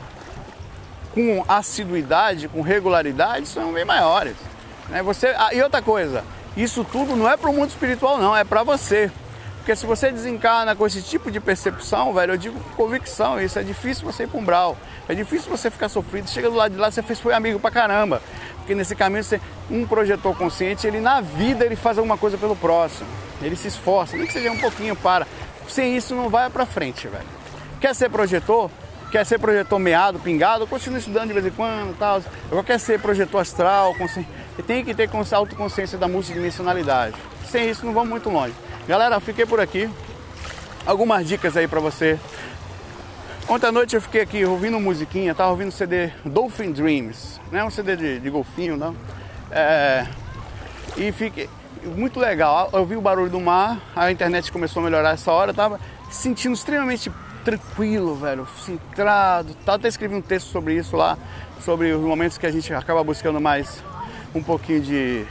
com 1.14 1.44
assiduidade, 1.48 2.48
com 2.48 2.60
regularidade, 2.60 3.46
são 3.46 3.72
bem 3.72 3.84
maiores. 3.84 4.36
Né? 4.88 5.02
Você, 5.02 5.28
ah, 5.36 5.50
e 5.52 5.62
outra 5.62 5.82
coisa, 5.82 6.24
isso 6.56 6.84
tudo 6.84 7.14
não 7.14 7.28
é 7.28 7.36
para 7.36 7.50
o 7.50 7.52
mundo 7.52 7.68
espiritual, 7.68 8.18
não, 8.18 8.36
é 8.36 8.44
para 8.44 8.62
você. 8.62 9.10
Porque 9.58 9.76
se 9.76 9.84
você 9.84 10.10
desencarna 10.10 10.74
com 10.74 10.86
esse 10.86 11.02
tipo 11.02 11.30
de 11.30 11.38
percepção, 11.40 12.14
velho, 12.14 12.32
eu 12.32 12.38
digo 12.38 12.58
convicção, 12.74 13.38
isso 13.38 13.58
é 13.58 13.62
difícil 13.62 14.06
você 14.06 14.22
ir 14.22 14.26
para 14.26 14.40
um 14.40 14.44
brau. 14.44 14.76
É 15.06 15.14
difícil 15.14 15.50
você 15.50 15.70
ficar 15.70 15.90
sofrido. 15.90 16.30
Chega 16.30 16.48
do 16.48 16.56
lado 16.56 16.72
de 16.72 16.78
lá, 16.78 16.90
você 16.90 17.02
fez, 17.02 17.20
foi 17.20 17.34
amigo 17.34 17.60
pra 17.60 17.70
caramba. 17.70 18.22
Porque 18.68 18.76
nesse 18.76 18.94
caminho, 18.94 19.24
um 19.70 19.86
projetor 19.86 20.36
consciente, 20.36 20.86
ele 20.86 21.00
na 21.00 21.22
vida, 21.22 21.64
ele 21.64 21.74
faz 21.74 21.96
alguma 21.96 22.18
coisa 22.18 22.36
pelo 22.36 22.54
próximo. 22.54 23.08
Ele 23.40 23.56
se 23.56 23.68
esforça, 23.68 24.14
nem 24.14 24.26
que 24.26 24.32
seja 24.34 24.52
um 24.52 24.58
pouquinho 24.58 24.94
para. 24.94 25.26
Sem 25.66 25.96
isso 25.96 26.14
não 26.14 26.28
vai 26.28 26.50
para 26.50 26.66
frente, 26.66 27.08
velho. 27.08 27.24
Quer 27.80 27.94
ser 27.94 28.10
projetor? 28.10 28.70
Quer 29.10 29.24
ser 29.24 29.38
projetor 29.38 29.78
meado, 29.78 30.18
pingado? 30.18 30.66
Continue 30.66 30.98
estudando 30.98 31.28
de 31.28 31.32
vez 31.32 31.46
em 31.46 31.50
quando 31.50 31.96
tal. 31.98 32.20
Agora 32.50 32.62
quer 32.62 32.78
ser 32.78 33.00
projetor 33.00 33.40
astral, 33.40 33.94
consci... 33.94 34.28
tem 34.66 34.84
que 34.84 34.94
ter 34.94 35.08
autoconsciência 35.32 35.96
da 35.96 36.06
multidimensionalidade. 36.06 37.16
Sem 37.50 37.70
isso 37.70 37.86
não 37.86 37.94
vamos 37.94 38.10
muito 38.10 38.28
longe. 38.28 38.52
Galera, 38.86 39.18
fiquei 39.18 39.46
por 39.46 39.60
aqui. 39.60 39.88
Algumas 40.84 41.26
dicas 41.26 41.56
aí 41.56 41.66
para 41.66 41.80
você 41.80 42.20
Ontem 43.50 43.66
à 43.66 43.72
noite 43.72 43.96
eu 43.96 44.02
fiquei 44.02 44.20
aqui 44.20 44.44
ouvindo 44.44 44.78
musiquinha, 44.78 45.34
tava 45.34 45.52
ouvindo 45.52 45.70
o 45.70 45.72
CD 45.72 46.10
Dolphin 46.22 46.70
Dreams, 46.70 47.40
não 47.50 47.60
é 47.60 47.64
um 47.64 47.70
CD 47.70 47.96
de, 47.96 48.20
de 48.20 48.28
golfinho, 48.28 48.76
não. 48.76 48.94
É, 49.50 50.06
e 50.98 51.10
fiquei 51.12 51.48
muito 51.82 52.20
legal. 52.20 52.68
Eu 52.74 52.84
vi 52.84 52.94
o 52.94 53.00
barulho 53.00 53.30
do 53.30 53.40
mar, 53.40 53.80
a 53.96 54.12
internet 54.12 54.52
começou 54.52 54.80
a 54.80 54.84
melhorar 54.84 55.14
essa 55.14 55.32
hora, 55.32 55.54
tava 55.54 55.80
sentindo 56.10 56.52
extremamente 56.52 57.10
tranquilo, 57.42 58.14
velho, 58.16 58.46
centrado. 58.66 59.54
Tá, 59.64 59.76
até 59.76 59.88
escrevi 59.88 60.14
um 60.14 60.20
texto 60.20 60.48
sobre 60.48 60.74
isso 60.74 60.94
lá, 60.94 61.16
sobre 61.64 61.90
os 61.90 62.02
momentos 62.02 62.36
que 62.36 62.44
a 62.44 62.52
gente 62.52 62.74
acaba 62.74 63.02
buscando 63.02 63.40
mais 63.40 63.82
um 64.34 64.42
pouquinho 64.42 64.82
de, 64.82 65.24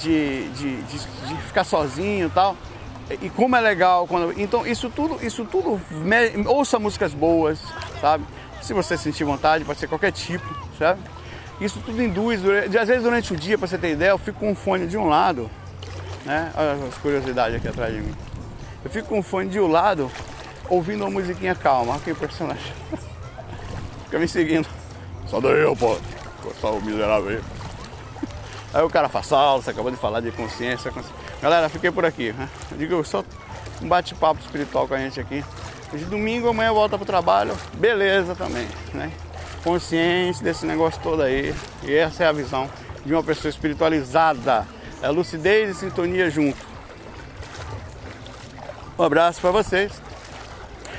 de, 0.00 0.48
de, 0.48 0.82
de, 0.82 0.98
de 0.98 1.36
ficar 1.42 1.62
sozinho 1.62 2.26
e 2.26 2.30
tal 2.30 2.56
e 3.10 3.30
como 3.30 3.56
é 3.56 3.60
legal 3.60 4.06
quando. 4.06 4.38
Então 4.40 4.66
isso 4.66 4.90
tudo, 4.90 5.24
isso 5.24 5.44
tudo. 5.44 5.80
Ouça 6.46 6.78
músicas 6.78 7.14
boas, 7.14 7.60
sabe? 8.00 8.24
Se 8.62 8.72
você 8.72 8.96
sentir 8.96 9.24
vontade, 9.24 9.64
pode 9.64 9.78
ser 9.78 9.86
qualquer 9.86 10.12
tipo, 10.12 10.46
sabe? 10.78 11.00
Isso 11.60 11.80
tudo 11.84 12.02
induz, 12.02 12.40
às 12.78 12.88
vezes 12.88 13.02
durante 13.02 13.32
o 13.32 13.36
dia, 13.36 13.56
para 13.56 13.66
você 13.66 13.78
ter 13.78 13.92
ideia, 13.92 14.10
eu 14.10 14.18
fico 14.18 14.40
com 14.40 14.52
o 14.52 14.54
fone 14.54 14.86
de 14.86 14.96
um 14.96 15.06
lado, 15.06 15.50
né? 16.24 16.52
Olha 16.54 16.72
as 16.86 16.98
curiosidades 16.98 17.56
aqui 17.56 17.68
atrás 17.68 17.94
de 17.94 18.00
mim. 18.00 18.14
Eu 18.84 18.90
fico 18.90 19.08
com 19.08 19.20
o 19.20 19.22
fone 19.22 19.48
de 19.48 19.58
um 19.58 19.66
lado, 19.66 20.10
ouvindo 20.68 21.02
uma 21.02 21.10
musiquinha 21.10 21.54
calma. 21.54 21.92
Olha 21.92 22.00
que 22.00 22.12
personagem. 22.14 22.72
Fica 24.04 24.18
me 24.18 24.28
seguindo. 24.28 24.68
Só 25.26 25.40
daí 25.40 25.60
eu, 25.60 25.74
pô. 25.74 25.96
Gostar 26.42 26.70
o 26.70 26.80
miserável 26.80 27.30
aí. 27.30 27.40
Aí 28.74 28.82
o 28.82 28.90
cara 28.90 29.08
faz 29.08 29.26
salsa, 29.26 29.70
acabou 29.70 29.90
de 29.90 29.96
falar 29.96 30.20
de 30.20 30.30
consciência. 30.30 30.90
consciência. 30.90 31.25
Galera, 31.46 31.68
fiquei 31.68 31.92
por 31.92 32.04
aqui. 32.04 32.32
Né? 32.32 32.48
Eu 32.72 32.76
digo 32.76 33.04
só 33.04 33.22
um 33.80 33.86
bate-papo 33.86 34.40
espiritual 34.40 34.88
com 34.88 34.94
a 34.94 34.98
gente 34.98 35.20
aqui. 35.20 35.44
De 35.92 36.04
domingo, 36.06 36.48
amanhã 36.48 36.72
volta 36.72 36.96
pro 36.96 37.06
trabalho. 37.06 37.56
Beleza 37.74 38.34
também, 38.34 38.66
né? 38.92 39.12
Consciente 39.62 40.42
desse 40.42 40.66
negócio 40.66 41.00
todo 41.00 41.22
aí. 41.22 41.54
E 41.84 41.94
essa 41.94 42.24
é 42.24 42.26
a 42.26 42.32
visão 42.32 42.68
de 43.04 43.14
uma 43.14 43.22
pessoa 43.22 43.48
espiritualizada. 43.48 44.66
É 45.00 45.08
lucidez 45.08 45.70
e 45.70 45.74
sintonia 45.78 46.28
junto. 46.28 46.58
Um 48.98 49.04
abraço 49.04 49.40
para 49.40 49.52
vocês. 49.52 49.92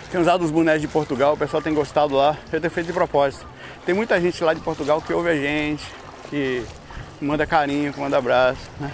Tenho 0.09 0.21
usado 0.21 0.45
os 0.45 0.51
bonés 0.51 0.79
de 0.79 0.87
Portugal, 0.87 1.33
o 1.33 1.37
pessoal 1.37 1.61
tem 1.61 1.73
gostado 1.73 2.15
lá. 2.15 2.37
Eu 2.53 2.61
tenho 2.61 2.71
feito 2.71 2.87
de 2.87 2.93
propósito. 2.93 3.45
Tem 3.85 3.93
muita 3.93 4.17
gente 4.21 4.41
lá 4.41 4.53
de 4.53 4.61
Portugal 4.61 5.01
que 5.01 5.11
ouve 5.11 5.29
a 5.29 5.35
gente, 5.35 5.83
que 6.29 6.63
manda 7.19 7.45
carinho, 7.45 7.91
que 7.91 7.99
manda 7.99 8.17
abraço. 8.17 8.61
Né? 8.79 8.89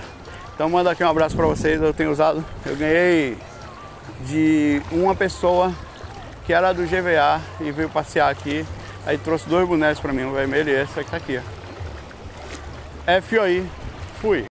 Então 0.53 0.69
manda 0.69 0.91
aqui 0.91 1.03
um 1.03 1.09
abraço 1.09 1.35
para 1.35 1.45
vocês. 1.45 1.81
Eu 1.81 1.93
tenho 1.93 2.11
usado, 2.11 2.43
eu 2.65 2.75
ganhei 2.75 3.37
de 4.25 4.81
uma 4.91 5.15
pessoa 5.15 5.73
que 6.45 6.53
era 6.53 6.73
do 6.73 6.83
GVA 6.83 7.41
e 7.59 7.71
veio 7.71 7.89
passear 7.89 8.29
aqui. 8.29 8.65
Aí 9.05 9.17
trouxe 9.17 9.47
dois 9.49 9.67
bonecos 9.67 9.99
para 9.99 10.13
mim, 10.13 10.23
um 10.23 10.33
vermelho 10.33 10.69
e 10.69 10.73
esse 10.73 11.03
que 11.03 11.09
tá 11.09 11.17
aqui. 11.17 11.39
FOI, 13.21 13.65
fui. 14.21 14.52